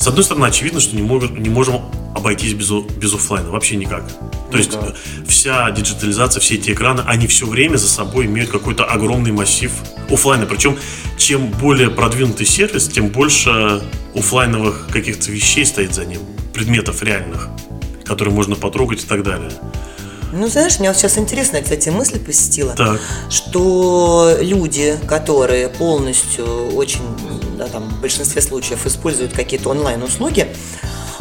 С 0.07 0.09
одной 0.09 0.23
стороны, 0.23 0.45
очевидно, 0.45 0.79
что 0.79 0.95
не, 0.95 1.01
могут, 1.01 1.37
не 1.37 1.49
можем 1.49 1.81
обойтись 2.15 2.53
без, 2.53 2.71
без 2.71 3.13
оффлайна, 3.13 3.49
вообще 3.49 3.75
никак. 3.75 4.05
То 4.49 4.57
есть 4.57 4.71
да. 4.71 4.79
э, 4.87 5.25
вся 5.27 5.69
диджитализация, 5.71 6.39
все 6.39 6.55
эти 6.55 6.71
экраны, 6.71 7.03
они 7.05 7.27
все 7.27 7.45
время 7.45 7.75
за 7.75 7.89
собой 7.89 8.27
имеют 8.27 8.49
какой-то 8.49 8.85
огромный 8.85 9.33
массив 9.33 9.69
оффлайна. 10.09 10.45
Причем, 10.45 10.77
чем 11.17 11.49
более 11.49 11.89
продвинутый 11.89 12.45
сервис, 12.45 12.87
тем 12.87 13.09
больше 13.09 13.81
оффлайновых 14.15 14.87
каких-то 14.93 15.29
вещей 15.29 15.65
стоит 15.65 15.93
за 15.93 16.05
ним, 16.05 16.21
предметов 16.53 17.03
реальных, 17.03 17.49
которые 18.05 18.33
можно 18.33 18.55
потрогать 18.55 19.03
и 19.03 19.07
так 19.07 19.23
далее. 19.23 19.51
Ну, 20.31 20.47
знаешь, 20.47 20.79
мне 20.79 20.89
вот 20.89 20.97
сейчас 20.97 21.17
интересная, 21.17 21.61
кстати, 21.61 21.89
мысль 21.89 22.19
посетила. 22.19 22.73
Так. 22.75 22.99
что 23.29 24.37
люди, 24.39 24.97
которые 25.07 25.69
полностью 25.69 26.45
очень, 26.75 27.01
да, 27.57 27.67
там, 27.67 27.89
в 27.89 28.01
большинстве 28.01 28.41
случаев 28.41 28.85
используют 28.85 29.33
какие-то 29.33 29.69
онлайн-услуги, 29.69 30.47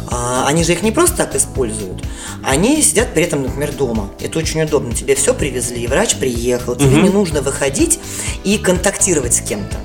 а, 0.09 0.45
они 0.47 0.63
же 0.63 0.73
их 0.73 0.83
не 0.83 0.91
просто 0.91 1.17
так 1.17 1.35
используют, 1.35 2.03
они 2.43 2.81
сидят 2.81 3.13
при 3.13 3.23
этом, 3.23 3.43
например, 3.43 3.73
дома. 3.73 4.09
Это 4.19 4.39
очень 4.39 4.61
удобно. 4.61 4.93
Тебе 4.93 5.15
все 5.15 5.33
привезли, 5.33 5.85
врач 5.87 6.15
приехал, 6.15 6.75
тебе 6.75 7.01
не 7.01 7.09
нужно 7.09 7.41
выходить 7.41 7.99
и 8.43 8.57
контактировать 8.57 9.33
с 9.33 9.41
кем-то. 9.41 9.77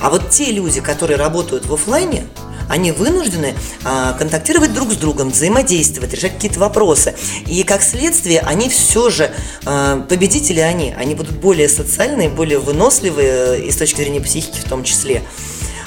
А 0.00 0.10
вот 0.10 0.30
те 0.30 0.50
люди, 0.50 0.80
которые 0.80 1.16
работают 1.16 1.66
в 1.66 1.74
оффлайне, 1.74 2.24
они 2.70 2.92
вынуждены 2.92 3.54
а, 3.84 4.12
контактировать 4.12 4.72
друг 4.72 4.92
с 4.92 4.96
другом, 4.96 5.30
взаимодействовать, 5.30 6.14
решать 6.14 6.34
какие-то 6.34 6.60
вопросы. 6.60 7.14
И 7.46 7.64
как 7.64 7.82
следствие, 7.82 8.40
они 8.40 8.68
все 8.68 9.10
же, 9.10 9.32
а, 9.66 10.00
победители 10.08 10.60
они, 10.60 10.94
они 10.96 11.16
будут 11.16 11.32
более 11.32 11.68
социальные, 11.68 12.28
более 12.28 12.60
выносливые, 12.60 13.58
э, 13.58 13.60
и 13.62 13.70
с 13.72 13.76
точки 13.76 13.96
зрения 13.96 14.20
психики 14.20 14.60
в 14.60 14.68
том 14.68 14.84
числе. 14.84 15.22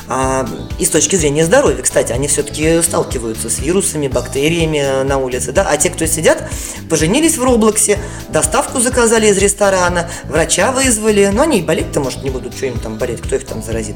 А, 0.09 0.45
и 0.79 0.85
с 0.85 0.89
точки 0.89 1.15
зрения 1.15 1.45
здоровья, 1.45 1.81
кстати, 1.81 2.11
они 2.11 2.27
все-таки 2.27 2.81
сталкиваются 2.81 3.49
с 3.49 3.59
вирусами, 3.59 4.07
бактериями 4.07 5.03
на 5.03 5.17
улице, 5.17 5.51
да, 5.51 5.67
а 5.69 5.77
те, 5.77 5.89
кто 5.89 6.05
сидят, 6.05 6.43
поженились 6.89 7.37
в 7.37 7.43
Роблоксе, 7.43 7.99
доставку 8.29 8.79
заказали 8.79 9.27
из 9.27 9.37
ресторана, 9.37 10.09
врача 10.25 10.71
вызвали, 10.71 11.29
но 11.33 11.43
они 11.43 11.59
и 11.59 11.61
болеть-то, 11.61 11.99
может, 11.99 12.23
не 12.23 12.29
будут, 12.29 12.55
что 12.55 12.65
им 12.65 12.79
там 12.79 12.97
болеть, 12.97 13.21
кто 13.21 13.35
их 13.35 13.45
там 13.45 13.63
заразит 13.63 13.95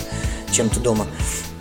чем-то 0.51 0.79
дома. 0.79 1.07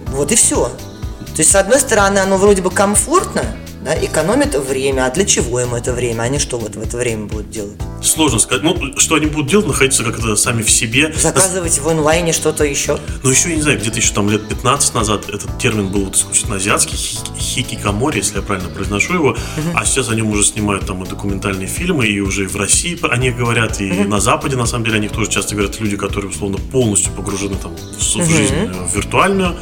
Вот 0.08 0.30
и 0.30 0.36
все. 0.36 0.66
То 0.66 1.40
есть, 1.40 1.50
с 1.50 1.56
одной 1.56 1.80
стороны, 1.80 2.20
оно 2.20 2.38
вроде 2.38 2.62
бы 2.62 2.70
комфортно, 2.70 3.42
да, 3.86 3.94
экономит 4.04 4.54
время. 4.56 5.06
А 5.06 5.10
для 5.12 5.24
чего 5.24 5.60
им 5.60 5.72
это 5.74 5.92
время? 5.92 6.22
Они 6.22 6.40
что 6.40 6.58
вот 6.58 6.74
в 6.74 6.80
это 6.82 6.96
время 6.96 7.26
будут 7.26 7.50
делать? 7.50 7.76
Сложно 8.02 8.40
сказать. 8.40 8.64
Ну, 8.64 8.98
что 8.98 9.14
они 9.14 9.26
будут 9.26 9.48
делать, 9.48 9.66
находиться 9.68 10.02
как-то 10.02 10.34
сами 10.34 10.62
в 10.62 10.70
себе. 10.70 11.12
Заказывать 11.16 11.78
в 11.78 11.88
онлайне 11.88 12.32
что-то 12.32 12.64
еще? 12.64 12.98
Но 13.22 13.30
еще, 13.30 13.50
я 13.50 13.56
не 13.56 13.62
знаю, 13.62 13.78
где-то 13.78 13.96
еще 13.98 14.12
там 14.12 14.28
лет 14.28 14.48
15 14.48 14.94
назад 14.94 15.28
этот 15.28 15.56
термин 15.58 15.86
был 15.88 16.06
вот 16.06 16.16
исключительно 16.16 16.56
азиатский, 16.56 16.96
хи- 16.96 17.18
хикикамори, 17.38 18.16
если 18.18 18.36
я 18.36 18.42
правильно 18.42 18.68
произношу 18.70 19.14
его. 19.14 19.36
А 19.74 19.84
сейчас 19.84 20.08
о 20.08 20.16
нем 20.16 20.30
уже 20.30 20.42
снимают 20.44 20.84
там 20.84 21.04
и 21.04 21.08
документальные 21.08 21.68
фильмы, 21.68 22.08
и 22.08 22.18
уже 22.18 22.44
и 22.44 22.46
в 22.48 22.56
России 22.56 22.98
о 23.08 23.16
них 23.16 23.36
говорят, 23.36 23.80
и 23.80 23.88
на 23.92 24.18
Западе, 24.20 24.56
на 24.56 24.66
самом 24.66 24.84
деле, 24.84 24.96
о 24.96 25.00
них 25.00 25.12
тоже 25.12 25.30
часто 25.30 25.54
говорят 25.54 25.78
люди, 25.80 25.96
которые, 25.96 26.30
условно, 26.30 26.58
полностью 26.72 27.12
погружены 27.12 27.54
там 27.62 27.76
в, 27.76 28.00
в 28.00 28.28
жизнь 28.30 28.54
э, 28.54 28.72
виртуальную. 28.94 29.56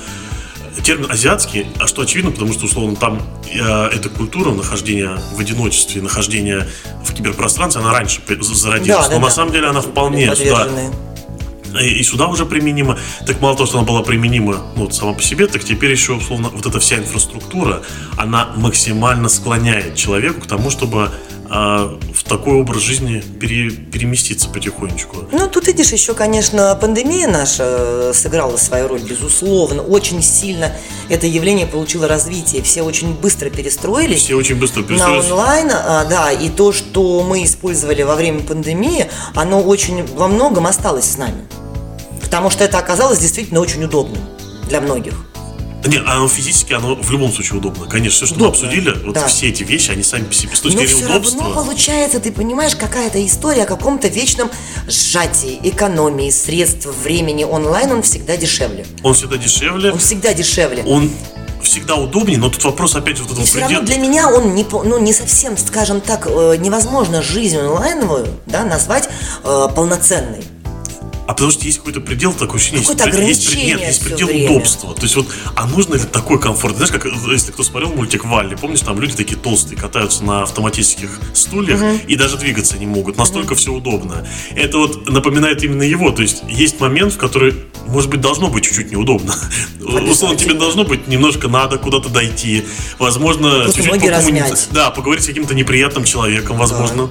Термин 0.83 1.11
азиатский, 1.11 1.67
а 1.79 1.87
что 1.87 2.03
очевидно, 2.03 2.31
потому 2.31 2.53
что, 2.53 2.65
условно, 2.65 2.97
там 2.97 3.23
э, 3.53 3.89
эта 3.93 4.09
культура 4.09 4.53
нахождения 4.53 5.19
в 5.35 5.41
одиночестве, 5.41 6.03
нахождения 6.03 6.67
в 7.05 7.15
киберпространстве, 7.15 7.83
она 7.83 7.93
раньше 7.93 8.21
зародилась. 8.41 9.05
Да, 9.05 9.09
да, 9.09 9.15
Но 9.15 9.21
на 9.21 9.27
да. 9.27 9.31
самом 9.31 9.53
деле 9.53 9.69
она 9.69 9.81
вполне 9.81 10.35
сюда 10.35 10.69
и 11.81 12.03
сюда 12.03 12.29
уже 12.29 12.47
применима. 12.47 12.99
Так 13.27 13.41
мало 13.41 13.57
того, 13.57 13.67
что 13.67 13.79
она 13.79 13.87
была 13.87 14.03
применима 14.03 14.63
ну, 14.77 14.85
вот 14.85 14.95
сама 14.95 15.13
по 15.13 15.23
себе, 15.23 15.47
так 15.47 15.65
теперь 15.65 15.91
еще, 15.91 16.13
условно, 16.13 16.49
вот 16.49 16.65
эта 16.65 16.79
вся 16.79 16.99
инфраструктура, 16.99 17.83
она 18.17 18.53
максимально 18.57 19.29
склоняет 19.29 19.97
человеку 19.97 20.43
к 20.43 20.47
тому, 20.47 20.71
чтобы 20.71 21.11
а, 21.57 22.01
в 22.13 22.25
такой 22.25 22.55
образ 22.55 22.83
жизни 22.83 23.23
пере- 23.41 23.71
переместиться 23.71 24.49
потихонечку. 24.49 25.19
Ну, 25.31 25.47
тут 25.47 25.69
видишь, 25.69 25.93
еще, 25.93 26.13
конечно, 26.13 26.77
пандемия 26.81 27.29
наша 27.29 27.63
э, 27.65 28.13
сыграла 28.13 28.57
свою 28.57 28.89
роль, 28.89 29.01
безусловно. 29.01 29.81
Очень 29.83 30.21
сильно 30.21 30.73
это 31.09 31.29
явление 31.29 31.69
получило 31.69 32.09
развитие. 32.09 32.61
Все 32.63 32.83
очень 32.83 33.15
быстро 33.15 33.51
перестроились. 33.51 34.23
Все 34.23 34.35
очень 34.35 34.57
быстро 34.57 34.81
на 34.81 34.89
перестроились. 34.89 35.31
онлайн, 35.31 35.71
а, 35.73 36.05
да, 36.07 36.33
и 36.33 36.49
то, 36.49 36.73
что 36.73 37.23
мы 37.23 37.45
использовали 37.45 38.03
во 38.03 38.17
время 38.17 38.41
пандемии, 38.41 39.07
оно 39.37 39.61
очень 39.63 40.05
во 40.17 40.27
многом 40.27 40.67
осталось 40.67 41.05
с 41.09 41.19
нами. 41.19 41.47
Потому 42.21 42.51
что 42.51 42.65
это 42.65 42.79
оказалось 42.79 43.21
действительно 43.21 43.61
очень 43.61 43.85
удобным 43.85 44.21
для 44.69 44.81
многих. 44.81 45.15
Не, 45.87 45.99
а 45.99 46.17
оно 46.17 46.29
физически, 46.29 46.73
оно 46.73 46.95
в 46.95 47.11
любом 47.11 47.33
случае 47.33 47.59
удобно. 47.59 47.87
Конечно, 47.87 48.17
все, 48.17 48.27
что 48.27 48.35
Удобно, 48.37 48.61
мы 48.61 48.67
обсудили, 48.67 49.05
вот 49.05 49.15
да. 49.15 49.27
все 49.27 49.49
эти 49.49 49.63
вещи, 49.63 49.91
они 49.91 50.03
сами 50.03 50.25
по 50.25 50.35
себе 50.35 50.57
с 50.57 50.61
точки 50.61 50.77
Но 50.77 50.83
зрения 50.87 51.03
все 51.05 51.15
удобства. 51.17 51.41
равно 51.45 51.55
получается, 51.63 52.21
ты 52.21 52.33
понимаешь, 52.33 52.75
какая-то 52.77 53.25
история 53.25 53.63
о 53.65 53.67
каком-то 53.67 54.09
вечном 54.09 54.51
сжатии, 54.89 55.59
экономии 55.63 56.31
средств, 56.31 56.87
времени 57.03 57.45
онлайн, 57.45 57.93
он 57.93 58.03
всегда 58.03 58.37
дешевле. 58.37 58.87
Он 59.03 59.15
всегда 59.15 59.37
дешевле, 59.37 59.93
Он 59.93 59.99
всегда 59.99 60.33
дешевле. 60.35 60.83
он 60.87 61.11
всегда 61.63 61.97
удобнее, 61.97 62.39
но 62.39 62.51
тут 62.51 62.63
вопрос 62.65 62.95
опять 62.95 63.19
вот 63.21 63.31
этого 63.33 63.47
предела. 63.47 63.83
для 63.83 63.97
меня 63.97 64.29
он 64.29 64.55
не, 64.55 64.67
ну, 64.71 64.99
не 64.99 65.13
совсем, 65.15 65.57
скажем 65.57 66.01
так, 66.03 66.27
э, 66.27 66.57
невозможно 66.59 67.23
жизнь 67.23 67.57
онлайновую 67.57 68.27
да, 68.47 68.65
назвать 68.65 69.09
э, 69.43 69.69
полноценной. 69.75 70.45
А 71.27 71.33
потому 71.33 71.51
что 71.53 71.65
есть 71.65 71.79
какой-то 71.79 72.01
предел, 72.01 72.33
такое 72.35 72.57
ощущение, 72.61 72.83
Какое-то 72.83 73.05
есть, 73.07 73.17
ограничение 73.17 73.67
нет, 73.77 73.81
есть 73.89 74.05
предел 74.05 74.27
время. 74.27 74.51
удобства. 74.51 74.95
То 74.95 75.03
есть 75.03 75.17
вот, 75.17 75.27
а 75.57 75.67
нужно 75.67 75.95
ли 75.95 76.01
такой 76.01 76.39
комфорт? 76.39 76.77
Знаешь, 76.77 76.93
как 76.93 77.07
если 77.07 77.51
кто 77.51 77.63
смотрел 77.63 77.93
мультик 77.95 78.25
Валли, 78.27 78.55
помнишь, 78.57 78.81
там 78.81 79.01
люди 79.01 79.15
такие 79.15 79.37
толстые 79.39 79.79
катаются 79.79 80.23
на 80.23 80.43
автоматических 80.43 81.09
стульях 81.33 81.81
и 82.07 82.17
даже 82.17 82.37
двигаться 82.37 82.77
не 82.79 82.85
могут. 82.87 83.17
Настолько 83.17 83.55
все 83.55 83.73
удобно. 83.73 84.27
Это 84.55 84.77
вот 84.79 85.09
напоминает 85.09 85.63
именно 85.63 85.83
его. 85.83 86.11
То 86.11 86.21
есть 86.23 86.43
есть 86.49 86.79
момент, 86.81 87.15
в 87.15 87.17
который, 87.17 87.55
может 87.87 88.11
быть, 88.11 88.21
должно 88.21 88.49
быть 88.49 88.65
чуть-чуть 88.65 88.91
неудобно. 88.93 89.35
Условно, 89.81 90.37
тебе 90.37 90.55
должно 90.55 90.85
быть 90.85 91.09
немножко 91.09 91.49
надо 91.49 91.79
куда-то 91.79 92.11
дойти. 92.11 92.65
Возможно, 92.99 93.49
Просто 93.63 93.77
чуть-чуть 93.83 93.93
ноги 93.93 94.07
покоммуни- 94.11 94.41
размять. 94.43 94.69
Да, 94.73 94.91
поговорить 94.91 95.25
с 95.25 95.27
каким-то 95.27 95.55
неприятным 95.55 96.05
человеком, 96.05 96.59
возможно. 96.59 97.09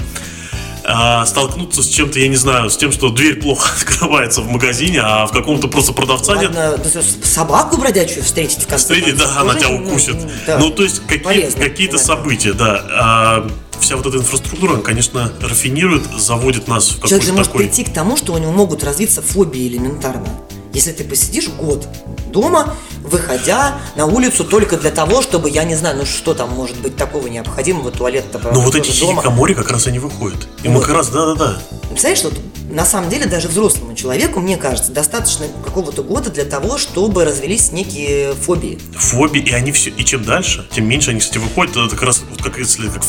А, 0.85 1.25
столкнуться 1.25 1.81
с 1.81 1.87
чем-то, 1.87 2.19
я 2.19 2.27
не 2.27 2.35
знаю, 2.35 2.69
с 2.69 2.75
тем, 2.77 2.91
что 2.91 3.09
дверь 3.09 3.41
плохо 3.41 3.71
открывается 3.77 4.41
в 4.41 4.49
магазине, 4.49 4.99
а 5.01 5.25
в 5.27 5.31
каком-то 5.31 5.67
просто 5.67 5.93
продавца 5.93 6.35
нет. 6.35 6.53
Ладно, 6.55 6.83
с- 6.83 7.29
собаку 7.33 7.77
бродячую 7.77 8.23
встретить 8.23 8.63
в 8.63 8.67
конце 8.67 8.77
Встретить, 8.95 9.17
да, 9.17 9.39
она 9.39 9.55
тебя 9.55 9.69
укусит. 9.69 10.17
да, 10.45 10.57
Ну, 10.57 10.69
то 10.71 10.83
есть 10.83 11.01
какие, 11.07 11.49
какие-то 11.51 11.97
события, 11.97 12.53
да. 12.53 12.83
А 12.91 13.49
вся 13.79 13.95
вот 13.97 14.05
эта 14.05 14.17
инфраструктура, 14.17 14.77
конечно, 14.77 15.31
рафинирует, 15.41 16.03
заводит 16.17 16.67
нас 16.67 16.89
в 16.89 17.07
Человек 17.07 17.09
же 17.09 17.31
какой-то 17.31 17.33
может 17.33 17.51
прийти 17.53 17.83
к 17.83 17.93
тому, 17.93 18.17
что 18.17 18.33
у 18.33 18.37
него 18.37 18.51
могут 18.51 18.83
развиться 18.83 19.21
фобии 19.21 19.67
элементарно. 19.67 20.27
Если 20.73 20.91
ты 20.91 21.03
посидишь 21.03 21.49
год 21.49 21.87
дома, 22.31 22.75
выходя 23.03 23.79
на 23.95 24.05
улицу 24.05 24.43
только 24.43 24.77
для 24.77 24.89
того, 24.89 25.21
чтобы, 25.21 25.49
я 25.49 25.63
не 25.65 25.75
знаю, 25.75 25.97
ну 25.97 26.05
что 26.05 26.33
там 26.33 26.49
может 26.51 26.77
быть 26.77 26.95
такого 26.95 27.27
необходимого, 27.27 27.91
туалет-то 27.91 28.39
Ну, 28.51 28.61
вот 28.61 28.75
эти 28.75 28.89
хихикомори 28.89 29.53
как 29.53 29.69
раз 29.69 29.85
они 29.87 29.99
выходят. 29.99 30.47
И 30.63 30.67
мы 30.67 30.77
Вот. 30.77 30.85
как 30.85 30.95
раз, 30.95 31.09
да-да-да. 31.09 31.59
Представляешь, 31.89 32.23
вот 32.23 32.33
на 32.71 32.85
самом 32.85 33.11
деле 33.11 33.27
даже 33.27 33.49
взрослому 33.49 33.93
человеку, 33.93 34.39
мне 34.39 34.57
кажется, 34.57 34.91
достаточно 34.91 35.45
какого-то 35.63 36.01
года 36.01 36.31
для 36.31 36.45
того, 36.45 36.79
чтобы 36.79 37.23
развелись 37.23 37.71
некие 37.71 38.33
фобии. 38.33 38.79
Фобии, 38.95 39.41
и 39.41 39.53
они 39.53 39.71
все, 39.71 39.91
и 39.91 40.03
чем 40.03 40.23
дальше, 40.23 40.67
тем 40.73 40.87
меньше 40.87 41.11
они, 41.11 41.19
кстати, 41.19 41.37
выходят. 41.37 41.77
Это 41.77 41.89
как 41.89 42.01
раз, 42.03 42.23
вот 42.27 42.41
как 42.41 42.57
если 42.57 42.87
как 42.87 43.03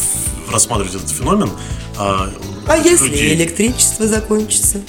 рассматривать 0.52 0.94
этот 0.96 1.08
феномен, 1.08 1.50
а, 1.96 2.30
А 2.66 2.76
если 2.76 3.08
людей, 3.08 3.34
электричество 3.34 4.06
закончится? 4.06 4.80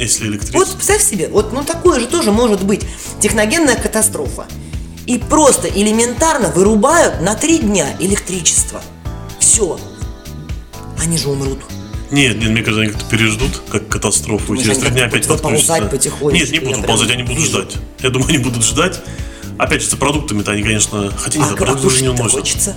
Если 0.00 0.26
электричество... 0.26 0.58
Вот 0.58 0.68
представь 0.74 1.02
себе, 1.02 1.28
вот 1.28 1.52
ну 1.52 1.62
такое 1.62 2.00
же 2.00 2.06
тоже 2.06 2.32
может 2.32 2.64
быть 2.64 2.82
техногенная 3.20 3.76
катастрофа. 3.76 4.46
И 5.06 5.18
просто 5.18 5.68
элементарно 5.68 6.48
вырубают 6.48 7.20
на 7.20 7.34
три 7.34 7.58
дня 7.58 7.86
электричество. 7.98 8.82
Все. 9.38 9.78
Они 11.02 11.16
же 11.18 11.28
умрут. 11.28 11.58
Нет, 12.10 12.38
нет, 12.38 12.50
мне 12.50 12.62
кажется, 12.62 12.82
они 12.82 12.92
как-то 12.92 13.08
переждут, 13.08 13.62
как 13.70 13.88
катастрофу, 13.88 14.54
и 14.54 14.58
Думаешь, 14.58 14.64
через 14.64 14.76
они 14.78 14.86
три 14.86 14.94
дня 14.94 15.04
опять 15.06 15.26
подключатся. 15.28 15.82
потихонечку? 15.86 16.30
Нет, 16.32 16.50
не 16.50 16.58
будут 16.68 16.86
ползать, 16.86 17.10
они 17.10 17.22
будут 17.22 17.38
вижу. 17.38 17.50
ждать. 17.62 17.76
Я 18.00 18.10
думаю, 18.10 18.28
они 18.30 18.38
будут 18.38 18.64
ждать. 18.64 19.00
Опять 19.58 19.82
же, 19.82 19.90
за 19.90 19.96
продуктами-то 19.96 20.52
они, 20.52 20.62
конечно, 20.62 21.12
хотя 21.16 21.38
не 21.38 21.44
А, 21.44 21.48
за 21.48 21.54
а 21.54 21.56
продукты 21.56 21.90
же 21.90 22.02
не 22.02 22.08
уносят. 22.08 22.32
хочется. 22.32 22.76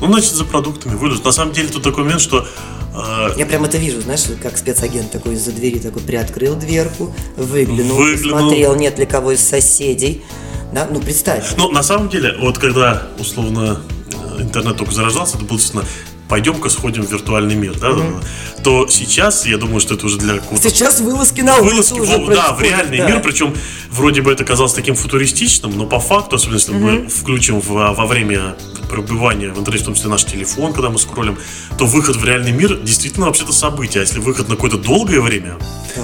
Ну, 0.00 0.08
значит, 0.08 0.32
за 0.32 0.44
продуктами 0.44 0.96
вылезут. 0.96 1.24
На 1.24 1.32
самом 1.32 1.52
деле, 1.54 1.68
тут 1.68 1.82
такой 1.82 2.04
момент, 2.04 2.20
что 2.20 2.46
э, 2.94 3.34
Я 3.38 3.46
прям 3.46 3.64
это 3.64 3.78
вижу, 3.78 4.00
знаешь, 4.00 4.22
как 4.42 4.56
спецагент 4.58 5.10
такой 5.10 5.34
из-за 5.34 5.52
двери 5.52 5.78
такой 5.78 6.02
приоткрыл 6.02 6.54
дверку, 6.56 7.14
выглянул, 7.36 7.96
Выглянул. 7.96 8.38
посмотрел, 8.38 8.74
нет 8.76 8.98
ли 8.98 9.06
кого 9.06 9.32
из 9.32 9.40
соседей. 9.40 10.22
Да? 10.72 10.88
Ну, 10.90 11.00
представь. 11.00 11.54
Ну, 11.56 11.70
на 11.70 11.82
самом 11.82 12.08
деле, 12.08 12.34
вот 12.40 12.58
когда, 12.58 13.08
условно, 13.18 13.80
интернет 14.38 14.76
только 14.76 14.92
зарождался, 14.92 15.36
это 15.36 15.44
было 15.44 15.58
действительно 15.58 15.86
пойдем-ка 16.28 16.70
сходим 16.70 17.02
в 17.02 17.10
виртуальный 17.12 17.54
мир, 17.54 17.78
да, 17.78 17.94
то 18.64 18.88
сейчас, 18.88 19.44
я 19.44 19.58
думаю, 19.58 19.80
что 19.80 19.94
это 19.96 20.06
уже 20.06 20.16
для 20.16 20.38
какого-то 20.38 20.66
Сейчас 20.70 21.00
вылазки 21.00 21.42
на 21.42 21.58
улицу 21.58 21.96
вылазки 21.96 22.00
уже 22.00 22.16
в, 22.24 22.34
да, 22.34 22.54
в 22.54 22.62
реальный 22.62 22.96
да. 22.98 23.06
мир, 23.08 23.20
причем 23.20 23.54
вроде 23.90 24.22
бы 24.22 24.32
это 24.32 24.42
казалось 24.42 24.72
таким 24.72 24.94
футуристичным, 24.94 25.76
но 25.76 25.84
по 25.84 26.00
факту, 26.00 26.36
особенно 26.36 26.56
если 26.56 26.72
мы 26.72 27.06
включим 27.08 27.60
в- 27.60 27.68
во 27.94 28.06
время 28.06 28.56
пребывания 28.92 29.48
в 29.48 29.58
интернете, 29.58 29.84
в 29.84 29.86
том 29.86 29.94
числе 29.94 30.10
наш 30.10 30.24
телефон, 30.24 30.72
когда 30.72 30.90
мы 30.90 30.98
скроллим, 30.98 31.38
то 31.78 31.86
выход 31.86 32.16
в 32.16 32.24
реальный 32.24 32.52
мир 32.52 32.78
действительно 32.78 33.26
вообще-то 33.26 33.52
событие. 33.52 34.02
А 34.02 34.04
если 34.04 34.20
выход 34.20 34.48
на 34.48 34.56
какое-то 34.56 34.76
долгое 34.76 35.20
время 35.20 35.56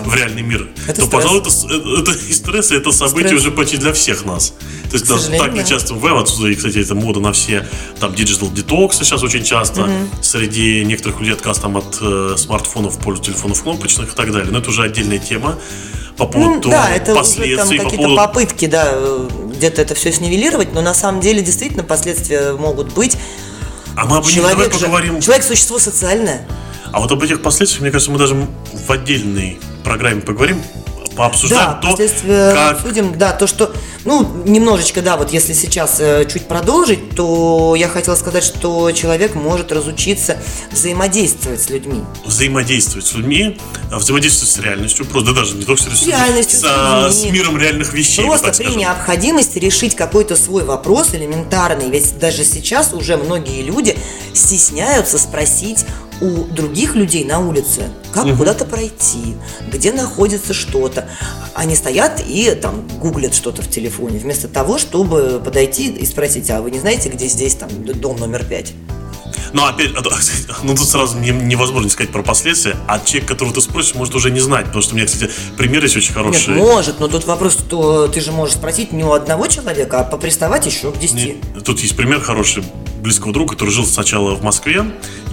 в 0.04 0.14
реальный 0.14 0.42
мир, 0.42 0.68
Это 0.86 1.00
то, 1.00 1.06
стресс. 1.06 1.08
пожалуй, 1.08 1.40
это, 1.40 1.50
э, 1.50 2.00
это 2.00 2.12
и 2.12 2.32
стресс, 2.32 2.70
и 2.72 2.74
это 2.76 2.92
событие 2.92 3.28
Стресс. 3.28 3.42
уже 3.42 3.50
почти 3.52 3.76
для 3.76 3.92
всех 3.92 4.24
нас. 4.24 4.54
То 4.90 4.94
есть 4.94 5.06
даже 5.06 5.30
так 5.30 5.52
не 5.52 5.60
да. 5.60 5.66
часто 5.66 5.94
бываем, 5.94 6.16
отсюда 6.18 6.48
и, 6.48 6.54
кстати, 6.54 6.78
это 6.78 6.94
мода 6.94 7.20
на 7.20 7.32
все 7.32 7.66
там 8.00 8.12
digital 8.12 8.52
детоксы 8.52 9.04
сейчас 9.04 9.22
очень 9.22 9.44
часто. 9.44 9.90
Среди 10.22 10.84
некоторых 10.84 11.20
людей 11.20 11.34
отказ 11.34 11.58
там 11.58 11.76
от 11.76 11.98
э, 12.00 12.34
смартфонов 12.36 12.96
в 12.96 13.00
пользу 13.00 13.22
телефонов 13.22 13.62
кнопочных 13.62 14.12
и 14.12 14.16
так 14.16 14.32
далее. 14.32 14.50
Но 14.50 14.58
это 14.58 14.70
уже 14.70 14.82
отдельная 14.82 15.18
тема 15.18 15.58
по 16.18 16.24
Ну, 16.24 16.30
поводу 16.30 16.68
да, 16.70 16.88
это 16.90 17.12
уже 17.12 17.14
там 17.14 17.16
последствий, 17.16 17.78
по 17.78 17.84
какие-то 17.84 17.96
поводу 17.96 18.16
попытки, 18.16 18.66
да, 18.66 18.88
э, 18.92 19.28
где-то 19.56 19.80
это 19.82 19.94
все 19.94 20.12
снивелировать, 20.12 20.72
но 20.74 20.80
на 20.82 20.94
самом 20.94 21.20
деле 21.20 21.40
действительно 21.42 21.84
последствия 21.84 22.52
могут 22.52 22.92
быть. 22.92 23.16
А 23.96 24.04
мы 24.06 24.16
об 24.18 24.24
давай 24.24 24.32
Человек, 24.32 24.72
же- 24.74 24.78
поговорим. 24.80 25.20
человек 25.20 25.44
существо 25.44 25.78
социальное. 25.78 26.46
А 26.92 27.00
вот 27.00 27.10
об 27.12 27.22
этих 27.22 27.42
последствиях, 27.42 27.82
мне 27.82 27.90
кажется, 27.90 28.10
мы 28.10 28.18
даже 28.18 28.34
в 28.34 28.90
отдельной 28.90 29.58
программе 29.84 30.20
поговорим, 30.20 30.62
пообсуждаем 31.18 31.72
Да, 31.72 31.74
то, 31.74 31.88
последствия 31.88 32.54
как 32.54 32.76
обсудим. 32.76 33.18
Да, 33.18 33.32
то, 33.32 33.46
что, 33.46 33.72
ну, 34.04 34.42
немножечко, 34.44 35.02
да, 35.02 35.16
вот 35.16 35.32
если 35.32 35.52
сейчас 35.52 35.96
э, 35.98 36.26
чуть 36.32 36.46
продолжить, 36.46 37.10
то 37.10 37.74
я 37.76 37.88
хотела 37.88 38.14
сказать, 38.14 38.44
что 38.44 38.92
человек 38.92 39.34
может 39.34 39.72
разучиться 39.72 40.38
взаимодействовать 40.70 41.60
с 41.60 41.68
людьми. 41.68 42.02
взаимодействовать 42.24 43.06
с 43.06 43.14
людьми, 43.14 43.58
а 43.90 43.98
взаимодействовать 43.98 44.54
с 44.54 44.58
реальностью, 44.58 45.04
просто 45.04 45.32
да, 45.34 45.40
даже 45.40 45.56
не 45.56 45.64
только 45.64 45.82
с, 45.82 46.06
реальностью, 46.06 46.58
с, 46.58 46.62
с 46.62 46.66
а, 46.66 47.10
с 47.10 47.24
миром 47.24 47.58
реальных 47.58 47.92
вещей, 47.92 48.24
Просто 48.24 48.52
при 48.52 48.74
необходимости 48.76 49.58
решить 49.58 49.96
какой-то 49.96 50.36
свой 50.36 50.64
вопрос 50.64 51.14
элементарный. 51.14 51.90
Ведь 51.90 52.18
даже 52.18 52.44
сейчас 52.44 52.92
уже 52.92 53.16
многие 53.16 53.62
люди 53.62 53.98
стесняются 54.32 55.18
спросить 55.18 55.84
у 56.20 56.44
других 56.44 56.94
людей 56.94 57.24
на 57.24 57.38
улице, 57.38 57.90
как 58.12 58.36
куда-то 58.36 58.64
пройти, 58.64 59.36
где 59.72 59.92
находится 59.92 60.54
что-то. 60.54 61.08
Они 61.54 61.74
стоят 61.76 62.22
и 62.26 62.54
там 62.54 62.86
гуглят 62.98 63.34
что-то 63.34 63.62
в 63.62 63.68
телефоне, 63.70 64.18
вместо 64.18 64.48
того, 64.48 64.78
чтобы 64.78 65.40
подойти 65.44 65.88
и 65.88 66.04
спросить, 66.04 66.50
а 66.50 66.60
вы 66.60 66.70
не 66.70 66.80
знаете, 66.80 67.08
где 67.08 67.26
здесь 67.28 67.54
там 67.54 67.68
дом 67.84 68.18
номер 68.18 68.44
пять? 68.44 68.72
Но 69.52 69.66
опять, 69.66 69.92
а 69.96 70.02
то, 70.02 70.10
ну 70.62 70.74
тут 70.74 70.88
сразу 70.88 71.18
не- 71.18 71.30
невозможно 71.30 71.88
сказать 71.88 72.12
про 72.12 72.22
последствия, 72.22 72.76
а 72.86 72.98
человек, 72.98 73.28
которого 73.28 73.54
ты 73.54 73.60
спросишь, 73.60 73.94
может 73.94 74.14
уже 74.14 74.30
не 74.30 74.40
знать, 74.40 74.66
потому 74.66 74.82
что 74.82 74.92
у 74.92 74.96
меня, 74.96 75.06
кстати, 75.06 75.30
пример 75.56 75.82
есть 75.82 75.96
очень 75.96 76.08
Нет, 76.08 76.16
хороший. 76.16 76.54
может, 76.54 77.00
но 77.00 77.08
тут 77.08 77.24
вопрос, 77.26 77.54
что 77.54 78.08
ты 78.08 78.20
же 78.20 78.32
можешь 78.32 78.56
спросить 78.56 78.92
не 78.92 79.04
у 79.04 79.12
одного 79.12 79.46
человека, 79.46 80.00
а 80.00 80.04
поприставать 80.04 80.66
еще 80.66 80.92
к 80.92 80.98
десяти. 80.98 81.38
Тут 81.64 81.80
есть 81.80 81.96
пример 81.96 82.20
хороший 82.20 82.62
близкого 83.08 83.32
друга, 83.32 83.54
который 83.54 83.70
жил 83.70 83.86
сначала 83.86 84.34
в 84.34 84.42
Москве, 84.42 84.84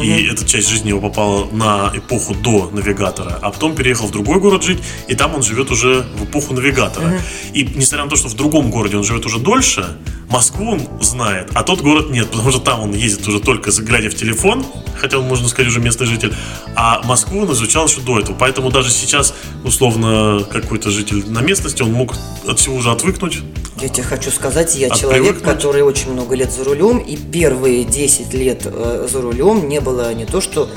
и 0.02 0.28
эта 0.32 0.46
часть 0.46 0.70
жизни 0.70 0.90
его 0.90 1.02
попала 1.02 1.46
на 1.52 1.92
эпоху 1.94 2.34
до 2.34 2.70
навигатора, 2.72 3.38
а 3.42 3.52
потом 3.52 3.76
переехал 3.76 4.08
в 4.08 4.12
другой 4.12 4.40
город 4.40 4.64
жить, 4.64 4.80
и 5.10 5.16
там 5.16 5.36
он 5.36 5.44
живет 5.44 5.72
уже 5.72 6.06
в 6.18 6.24
эпоху 6.24 6.54
навигатора. 6.54 7.20
И 7.54 7.64
несмотря 7.76 8.06
на 8.06 8.10
то, 8.10 8.16
что 8.16 8.30
в 8.30 8.34
другом 8.34 8.72
городе 8.72 8.96
он 8.96 9.04
живет 9.04 9.26
уже 9.26 9.40
дольше, 9.40 9.98
Москву 10.30 10.72
он 10.72 10.88
знает, 11.02 11.52
а 11.54 11.64
тот 11.64 11.82
город 11.82 12.12
нет, 12.12 12.32
потому 12.32 12.50
что 12.50 12.62
там 12.62 12.80
он 12.80 12.94
ездит 12.94 13.28
уже 13.28 13.42
только 13.42 13.72
глядя 13.72 14.10
в 14.10 14.16
телефон, 14.16 14.66
хотя 14.98 15.20
он, 15.20 15.28
можно 15.28 15.50
сказать, 15.50 15.70
уже 15.70 15.82
местный 15.82 16.08
житель, 16.08 16.34
а 16.76 17.02
Москву 17.04 17.42
он 17.42 17.52
изучал 17.52 17.88
еще 17.88 18.00
до 18.00 18.20
этого. 18.20 18.38
Поэтому 18.40 18.72
даже 18.72 18.90
сейчас, 18.90 19.34
условно, 19.66 20.46
какой-то 20.50 20.92
житель 20.92 21.30
на 21.30 21.42
местности, 21.42 21.84
он 21.84 21.92
мог 21.92 22.16
от 22.48 22.58
всего 22.58 22.78
уже 22.78 22.90
отвыкнуть, 22.90 23.40
Я 23.82 23.90
тебе 23.90 24.04
хочу 24.04 24.32
сказать, 24.32 24.74
я 24.76 24.88
А 24.88 24.96
человек, 24.96 25.24
привыкнуть? 25.24 25.44
который 25.44 25.82
очень 25.82 26.12
много 26.14 26.36
лет 26.36 26.52
за 26.52 26.64
рулем, 26.64 26.98
и 27.00 27.18
первые 27.18 27.84
10 27.84 28.34
лет 28.34 28.62
э, 28.66 29.08
за 29.12 29.22
рулем 29.22 29.68
не 29.68 29.82
было 29.82 30.14
не 30.14 30.26
то, 30.26 30.40
что 30.40 30.70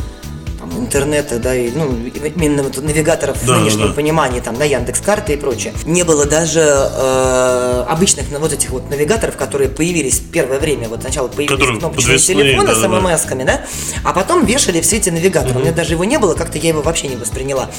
там, 0.59 0.77
интернета, 0.81 1.39
да, 1.39 1.55
и, 1.55 1.71
ну, 1.71 1.95
именно 2.35 2.65
вот 2.65 2.77
навигаторов 2.83 3.37
Да, 3.47 3.55
в 3.55 3.61
нынешнем 3.61 3.89
да. 3.89 3.93
понимании, 3.93 4.41
там, 4.41 4.57
да, 4.57 4.65
Яндекс 4.65 5.01
карты 5.01 5.35
и 5.35 5.37
прочее. 5.37 5.73
Не 5.87 6.03
было 6.03 6.27
даже 6.27 6.59
э, 6.61 7.85
обычных 7.89 8.27
вот 8.31 8.53
этих 8.53 8.71
вот 8.71 8.91
навигаторов, 8.91 9.37
которые 9.37 9.71
появились 9.71 10.19
в 10.19 10.31
первое 10.33 10.59
время, 10.59 10.89
вот 10.89 11.03
сначала 11.03 11.29
появились 11.29 11.53
Которые 11.53 11.79
кнопочные 11.79 12.19
подвесные, 12.19 12.37
телефоны 12.37 12.67
да, 12.67 12.75
с. 12.75 13.23
ММС-ками, 13.23 13.45
да, 13.45 13.61
а 14.03 14.13
потом 14.13 14.45
вешали 14.45 14.81
все 14.81 14.97
эти 14.97 15.11
навигаторы. 15.11 15.57
У 15.61 15.63
меня 15.63 15.73
даже 15.73 15.93
его 15.93 16.03
не 16.03 16.19
было, 16.19 16.35
как-то 16.35 16.59
я 16.59 16.71
его 16.71 16.83
вообще 16.83 17.07
не 17.07 17.15
восприняла. 17.17 17.71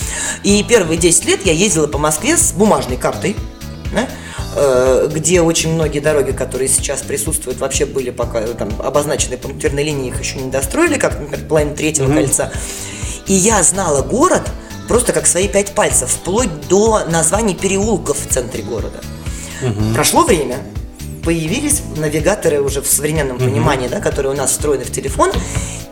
И 0.44 0.64
первые 0.64 0.98
10 0.98 1.26
лет 1.26 1.46
я 1.46 1.52
ездила 1.52 1.88
по 1.88 1.98
Москве 1.98 2.38
с 2.38 2.54
бумажной 2.54 2.96
картой, 2.96 3.36
да, 3.94 4.08
где 5.14 5.42
очень 5.42 5.74
многие 5.74 6.00
дороги, 6.00 6.32
которые 6.32 6.68
сейчас 6.68 7.02
присутствуют, 7.02 7.60
вообще 7.60 7.86
были 7.86 8.10
пока 8.10 8.42
э, 8.42 8.54
там 8.54 8.70
обозначены 8.80 9.38
пунктирной 9.38 9.84
линией, 9.84 10.10
их 10.10 10.20
еще 10.20 10.40
не 10.40 10.50
достроили, 10.50 10.98
как, 10.98 11.20
например, 11.20 11.48
половина 11.48 11.76
третьего 11.76 12.12
кольца. 12.12 12.52
И 13.28 13.34
я 13.34 13.62
знала 13.62 14.02
город 14.02 14.42
просто 14.88 15.14
как 15.14 15.28
свои 15.28 15.48
пять 15.48 15.76
пальцев, 15.76 16.10
вплоть 16.10 16.50
до 16.68 17.06
названий 17.06 17.54
переулков 17.54 18.18
в 18.18 18.34
центре 18.34 18.64
города. 18.64 19.00
Прошло 19.94 20.24
время, 20.24 20.58
появились 21.24 21.82
навигаторы 21.96 22.62
уже 22.62 22.82
в 22.82 22.88
современном 22.88 23.38
понимании, 23.38 23.88
да, 23.88 24.00
которые 24.00 24.34
у 24.34 24.36
нас 24.36 24.52
встроены 24.52 24.84
в 24.84 24.92
телефон. 24.92 25.32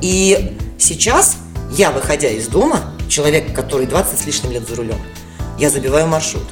И 0.01 0.57
сейчас 0.79 1.37
я, 1.73 1.91
выходя 1.91 2.29
из 2.29 2.47
дома, 2.47 2.93
человек, 3.07 3.53
который 3.53 3.85
20 3.85 4.19
с 4.19 4.25
лишним 4.25 4.51
лет 4.51 4.67
за 4.67 4.75
рулем, 4.75 4.99
я 5.59 5.69
забиваю 5.69 6.07
маршрут. 6.07 6.43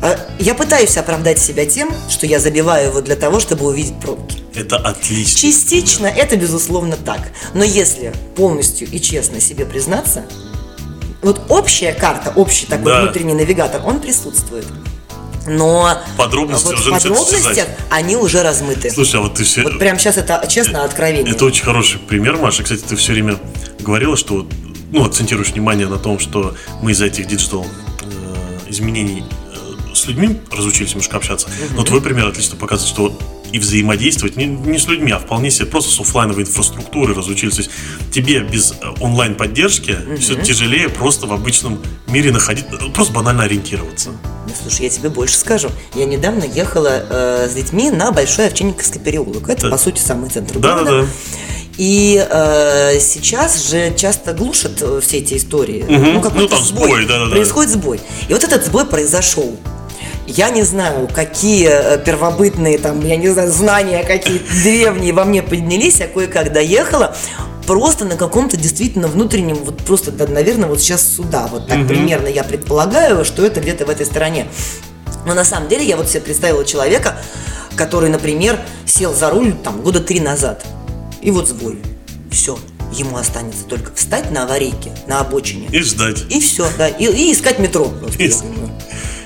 А 0.00 0.16
Я 0.38 0.54
пытаюсь 0.54 0.96
оправдать 0.96 1.38
себя 1.38 1.66
тем, 1.66 1.90
что 2.08 2.26
я 2.26 2.38
забиваю 2.38 2.88
его 2.90 3.00
для 3.00 3.16
того, 3.16 3.40
чтобы 3.40 3.66
увидеть 3.66 3.98
пробки. 4.00 4.42
Это 4.54 4.76
отлично. 4.76 5.38
Частично 5.40 6.06
это, 6.06 6.36
безусловно, 6.36 6.96
так. 6.96 7.30
Но 7.54 7.64
если 7.64 8.12
полностью 8.36 8.88
и 8.88 9.00
честно 9.00 9.40
себе 9.40 9.64
признаться, 9.64 10.24
вот 11.22 11.42
общая 11.48 11.92
карта, 11.92 12.32
общий 12.36 12.66
такой 12.66 12.92
Да. 12.92 13.02
внутренний 13.02 13.34
навигатор, 13.34 13.82
он 13.84 14.00
присутствует. 14.00 14.66
Но 15.46 15.96
Подробности 16.16 16.66
вот 16.66 16.74
уже 16.74 16.90
в 16.90 16.92
подробностях 16.92 17.66
они 17.90 18.16
уже 18.16 18.42
размыты. 18.42 18.90
Слушай, 18.90 19.16
а 19.16 19.22
вот 19.22 19.34
ты 19.34 19.44
все... 19.44 19.62
Вот 19.62 19.78
прямо 19.78 19.98
сейчас 19.98 20.16
это 20.18 20.44
честно 20.48 20.84
откровение. 20.84 21.32
Это 21.32 21.44
очень 21.46 21.64
хороший 21.64 21.98
пример, 21.98 22.36
Маша. 22.36 22.62
Кстати, 22.62 22.82
ты 22.86 22.96
все 22.96 23.12
время 23.12 23.38
говорила, 23.80 24.16
что 24.16 24.46
ну, 24.92 25.04
акцентируешь 25.06 25.48
внимание 25.50 25.86
на 25.88 25.98
том, 25.98 26.18
что 26.18 26.54
мы 26.82 26.92
из-за 26.92 27.06
этих 27.06 27.26
digital 27.28 27.64
э, 28.02 28.58
изменений 28.68 29.24
э, 29.47 29.47
людьми 30.08 30.40
разучились 30.50 30.90
немножко 30.90 31.16
общаться. 31.16 31.48
Но 31.76 31.82
твой 31.84 32.00
пример 32.00 32.26
отлично 32.26 32.56
показывает, 32.56 32.92
что 32.92 33.18
и 33.50 33.58
взаимодействовать 33.58 34.36
не, 34.36 34.44
не 34.44 34.78
с 34.78 34.86
людьми, 34.88 35.10
а 35.10 35.18
вполне 35.18 35.50
себе 35.50 35.64
просто 35.66 35.90
с 35.90 35.98
оффлайновой 36.00 36.42
инфраструктурой 36.42 37.16
разучились. 37.16 37.54
То 37.54 37.60
есть 37.62 37.70
тебе 38.12 38.40
без 38.40 38.72
э, 38.72 38.76
онлайн-поддержки 39.00 39.96
все 40.20 40.34
тяжелее 40.34 40.90
просто 40.90 41.26
в 41.26 41.32
обычном 41.32 41.80
мире 42.08 42.30
находить, 42.30 42.66
просто 42.92 43.14
банально 43.14 43.44
ориентироваться. 43.44 44.10
Ну, 44.10 44.52
слушай, 44.62 44.82
я 44.82 44.90
тебе 44.90 45.08
больше 45.08 45.36
скажу. 45.38 45.70
Я 45.94 46.04
недавно 46.04 46.44
ехала 46.44 46.90
э, 47.08 47.48
с 47.50 47.54
детьми 47.54 47.90
на 47.90 48.12
Большой 48.12 48.48
Овчинниковский 48.48 49.00
переулок. 49.00 49.48
Это, 49.48 49.62
Да. 49.62 49.70
по 49.70 49.78
сути, 49.78 50.00
самый 50.00 50.28
центр 50.28 50.58
Да, 50.58 50.74
да, 50.74 50.84
города. 50.84 51.02
да. 51.02 51.08
И 51.78 52.26
э, 52.28 52.98
сейчас 53.00 53.70
же 53.70 53.94
часто 53.96 54.32
глушат 54.34 54.82
э, 54.82 55.00
все 55.02 55.18
эти 55.18 55.38
истории. 55.38 55.84
Мгм. 55.88 56.20
какой-то 56.20 56.40
Ну, 56.42 56.48
там 56.48 56.64
сбой, 56.64 57.06
да-да-да. 57.06 57.30
Происходит 57.30 57.72
сбой. 57.72 58.00
И 58.28 58.32
вот 58.32 58.42
этот 58.44 58.66
сбой 58.66 58.84
произошел. 58.84 59.56
Я 60.28 60.50
не 60.50 60.62
знаю, 60.62 61.08
какие 61.12 61.68
э, 61.70 62.04
первобытные 62.04 62.76
там, 62.76 63.00
я 63.00 63.16
не 63.16 63.28
знаю, 63.28 63.50
знания 63.50 64.04
какие 64.04 64.38
древние 64.62 65.14
во 65.14 65.24
мне 65.24 65.42
поднялись, 65.42 66.00
я 66.00 66.06
кое-как 66.06 66.52
доехала. 66.52 67.16
Просто 67.66 68.04
на 68.04 68.16
каком-то 68.16 68.58
действительно 68.58 69.08
внутреннем, 69.08 69.56
вот 69.56 69.78
просто, 69.78 70.10
да, 70.10 70.26
наверное, 70.26 70.68
вот 70.68 70.80
сейчас 70.80 71.02
сюда, 71.16 71.48
вот 71.50 71.66
так 71.66 71.86
примерно 71.86 72.26
я 72.26 72.44
предполагаю, 72.44 73.24
что 73.24 73.44
это 73.44 73.60
где-то 73.60 73.86
в 73.86 73.90
этой 73.90 74.04
стороне. 74.04 74.48
Но 75.26 75.32
на 75.32 75.44
самом 75.44 75.68
деле 75.68 75.84
я 75.84 75.96
вот 75.96 76.08
себе 76.08 76.20
представила 76.20 76.64
человека, 76.64 77.16
который, 77.74 78.10
например, 78.10 78.58
сел 78.84 79.14
за 79.14 79.30
руль 79.30 79.54
там 79.64 79.80
года 79.80 80.00
три 80.00 80.20
назад. 80.20 80.64
И 81.22 81.30
вот 81.30 81.48
сбой. 81.48 81.78
Все. 82.30 82.58
Ему 82.92 83.16
останется 83.16 83.64
только 83.64 83.94
встать 83.94 84.30
на 84.30 84.44
аварийке, 84.44 84.92
на 85.06 85.20
обочине. 85.20 85.68
И 85.72 85.80
ждать. 85.80 86.24
И 86.30 86.40
все, 86.40 86.66
да. 86.76 86.88
И, 86.88 87.04
и 87.04 87.32
искать 87.32 87.58
метро. 87.58 87.92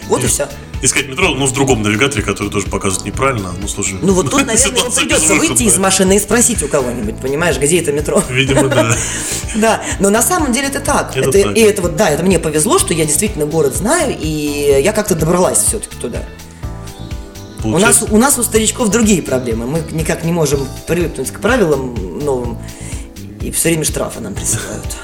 Вот 0.09 0.25
и 0.25 0.27
все. 0.27 0.49
Искать 0.83 1.09
метро, 1.09 1.29
ну, 1.29 1.47
в 1.47 1.53
другом 1.53 1.83
навигаторе, 1.83 2.25
который 2.25 2.51
тоже 2.51 2.67
показывает 2.67 3.07
неправильно. 3.07 3.55
Ну, 3.61 3.69
слушай. 3.69 3.99
Ну 4.03 4.15
вот 4.15 4.31
тут, 4.31 4.47
наверное, 4.47 4.81
ему 4.81 4.91
придется 4.91 5.35
выйти 5.35 5.63
из 5.63 5.79
машины 5.79 6.17
и 6.17 6.19
спросить 6.19 6.61
у 6.65 6.69
кого-нибудь, 6.69 7.21
понимаешь, 7.21 7.57
где 7.57 7.81
это 7.81 7.93
метро. 7.93 8.23
Видимо, 8.29 8.69
да. 8.69 8.95
Да, 9.55 9.83
но 10.01 10.09
на 10.09 10.23
самом 10.23 10.53
деле 10.53 10.69
это 10.69 10.81
так. 10.81 11.17
Это. 11.17 11.39
И 11.39 11.61
это 11.61 11.83
вот, 11.83 11.95
да, 11.95 12.09
это 12.09 12.23
мне 12.23 12.39
повезло, 12.39 12.79
что 12.79 12.95
я 12.95 13.05
действительно 13.05 13.47
город 13.47 13.77
знаю, 13.77 14.17
и 14.19 14.81
я 14.83 14.93
как-то 14.93 15.15
добралась 15.15 15.59
все-таки 15.59 15.97
туда. 15.97 16.25
У 17.63 17.79
нас, 17.79 18.03
у 18.11 18.17
нас 18.19 18.39
у 18.39 18.43
старичков 18.43 18.89
другие 18.89 19.23
проблемы. 19.23 19.67
Мы 19.67 19.85
никак 19.93 20.25
не 20.25 20.33
можем 20.33 20.67
привыкнуть 20.89 21.31
к 21.31 21.39
правилам 21.39 22.19
новым, 22.19 22.59
и 23.41 23.53
все 23.53 23.69
время 23.69 23.85
штрафы 23.85 24.21
нам 24.21 24.35
присылают. 24.35 24.97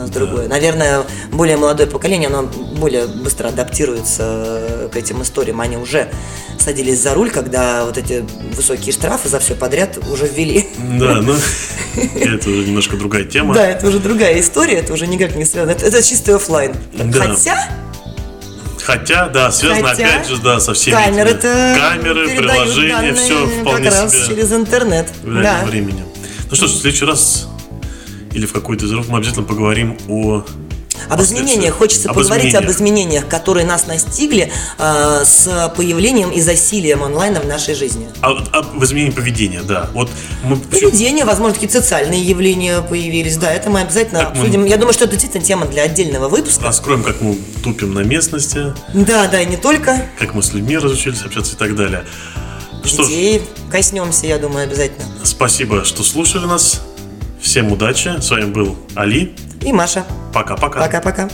Нас 0.00 0.08
другое. 0.08 0.48
Наверное, 0.48 1.02
более 1.30 1.58
молодое 1.58 1.86
поколение, 1.86 2.28
оно 2.28 2.44
более 2.44 3.06
быстро 3.06 3.48
адаптируется 3.48 4.88
к 4.90 4.96
этим 4.96 5.20
историям. 5.20 5.60
Они 5.60 5.76
уже 5.76 6.08
садились 6.58 7.00
за 7.00 7.12
руль, 7.12 7.30
когда 7.30 7.84
вот 7.84 7.98
эти 7.98 8.24
высокие 8.56 8.94
штрафы 8.94 9.28
за 9.28 9.40
все 9.40 9.54
подряд 9.54 9.98
уже 10.10 10.26
ввели. 10.26 10.66
Да, 10.98 11.20
ну, 11.20 11.34
это 12.18 12.48
уже 12.48 12.64
немножко 12.64 12.96
другая 12.96 13.24
тема. 13.24 13.52
Да, 13.52 13.66
это 13.66 13.86
уже 13.88 13.98
другая 13.98 14.40
история, 14.40 14.76
это 14.76 14.94
уже 14.94 15.06
никак 15.06 15.34
не 15.34 15.44
связано. 15.44 15.72
Это, 15.72 15.84
это 15.84 16.02
чистый 16.02 16.34
оффлайн. 16.34 16.74
Да. 16.94 17.20
Хотя 17.20 17.68
Хотя, 18.82 19.28
да, 19.28 19.52
связано 19.52 19.88
Хотя 19.88 20.06
опять 20.06 20.28
же, 20.28 20.38
да, 20.38 20.58
со 20.60 20.72
всеми 20.72 20.94
камеры 20.94 21.30
этими 21.32 21.78
камеры, 21.78 22.28
приложения, 22.36 23.12
все 23.12 23.46
вполне 23.46 23.90
как 23.90 24.00
раз 24.00 24.12
себе 24.12 24.26
через 24.28 24.52
интернет. 24.52 25.08
Да. 25.22 25.64
времени. 25.66 26.06
Ну 26.48 26.56
что 26.56 26.66
ж, 26.66 26.70
в 26.70 26.80
следующий 26.80 27.04
раз 27.04 27.50
или 28.32 28.46
в 28.46 28.52
какой-то 28.52 28.86
из 28.86 28.92
мы 29.08 29.18
обязательно 29.18 29.44
поговорим 29.46 29.98
о 30.08 30.44
Об 31.08 31.20
изменениях. 31.22 31.74
Хочется 31.74 32.10
Об 32.10 32.16
поговорить 32.16 32.54
об 32.54 32.64
изменениях. 32.70 32.76
изменениях, 32.76 33.28
которые 33.28 33.64
нас 33.66 33.86
настигли 33.86 34.52
э, 34.78 35.22
с 35.24 35.72
появлением 35.76 36.30
и 36.30 36.40
засилием 36.40 37.02
онлайна 37.02 37.40
в 37.40 37.46
нашей 37.46 37.74
жизни. 37.74 38.06
о- 38.22 38.38
об 38.52 38.84
изменении 38.84 39.10
поведения, 39.10 39.62
да. 39.62 39.88
Вот 39.94 40.10
мы 40.44 40.56
Поведение, 40.56 41.24
возможно, 41.24 41.54
какие-то 41.54 41.80
социальные 41.80 42.22
явления 42.22 42.82
появились. 42.82 43.36
Да, 43.38 43.50
это 43.52 43.70
мы 43.70 43.80
обязательно 43.80 44.20
мы- 44.22 44.26
обсудим. 44.26 44.64
Я 44.66 44.76
думаю, 44.76 44.92
что 44.92 45.04
это 45.04 45.12
действительно 45.14 45.42
тема 45.44 45.66
для 45.66 45.82
отдельного 45.84 46.28
выпуска. 46.28 46.62
раскроем, 46.64 47.02
как 47.02 47.20
мы 47.22 47.36
тупим 47.64 47.94
на 47.94 48.00
местности, 48.00 48.74
Да, 48.94 49.26
да, 49.26 49.40
и 49.40 49.46
не 49.46 49.56
только. 49.56 50.06
как 50.18 50.34
мы 50.34 50.42
с 50.42 50.52
людьми 50.52 50.76
разучились 50.76 51.22
общаться 51.22 51.54
и 51.54 51.58
так 51.58 51.74
далее. 51.76 52.04
Что 52.84 53.04
ж, 53.04 53.40
коснемся, 53.70 54.26
я 54.26 54.38
думаю, 54.38 54.64
обязательно. 54.64 55.04
спасибо, 55.24 55.84
что 55.84 56.02
слушали 56.02 56.46
нас. 56.46 56.80
Всем 57.40 57.72
удачи. 57.72 58.20
С 58.20 58.30
вами 58.30 58.44
был 58.44 58.76
Али. 58.94 59.34
И 59.62 59.72
Маша. 59.72 60.04
Пока-пока. 60.34 60.80
Пока-пока. 60.80 61.30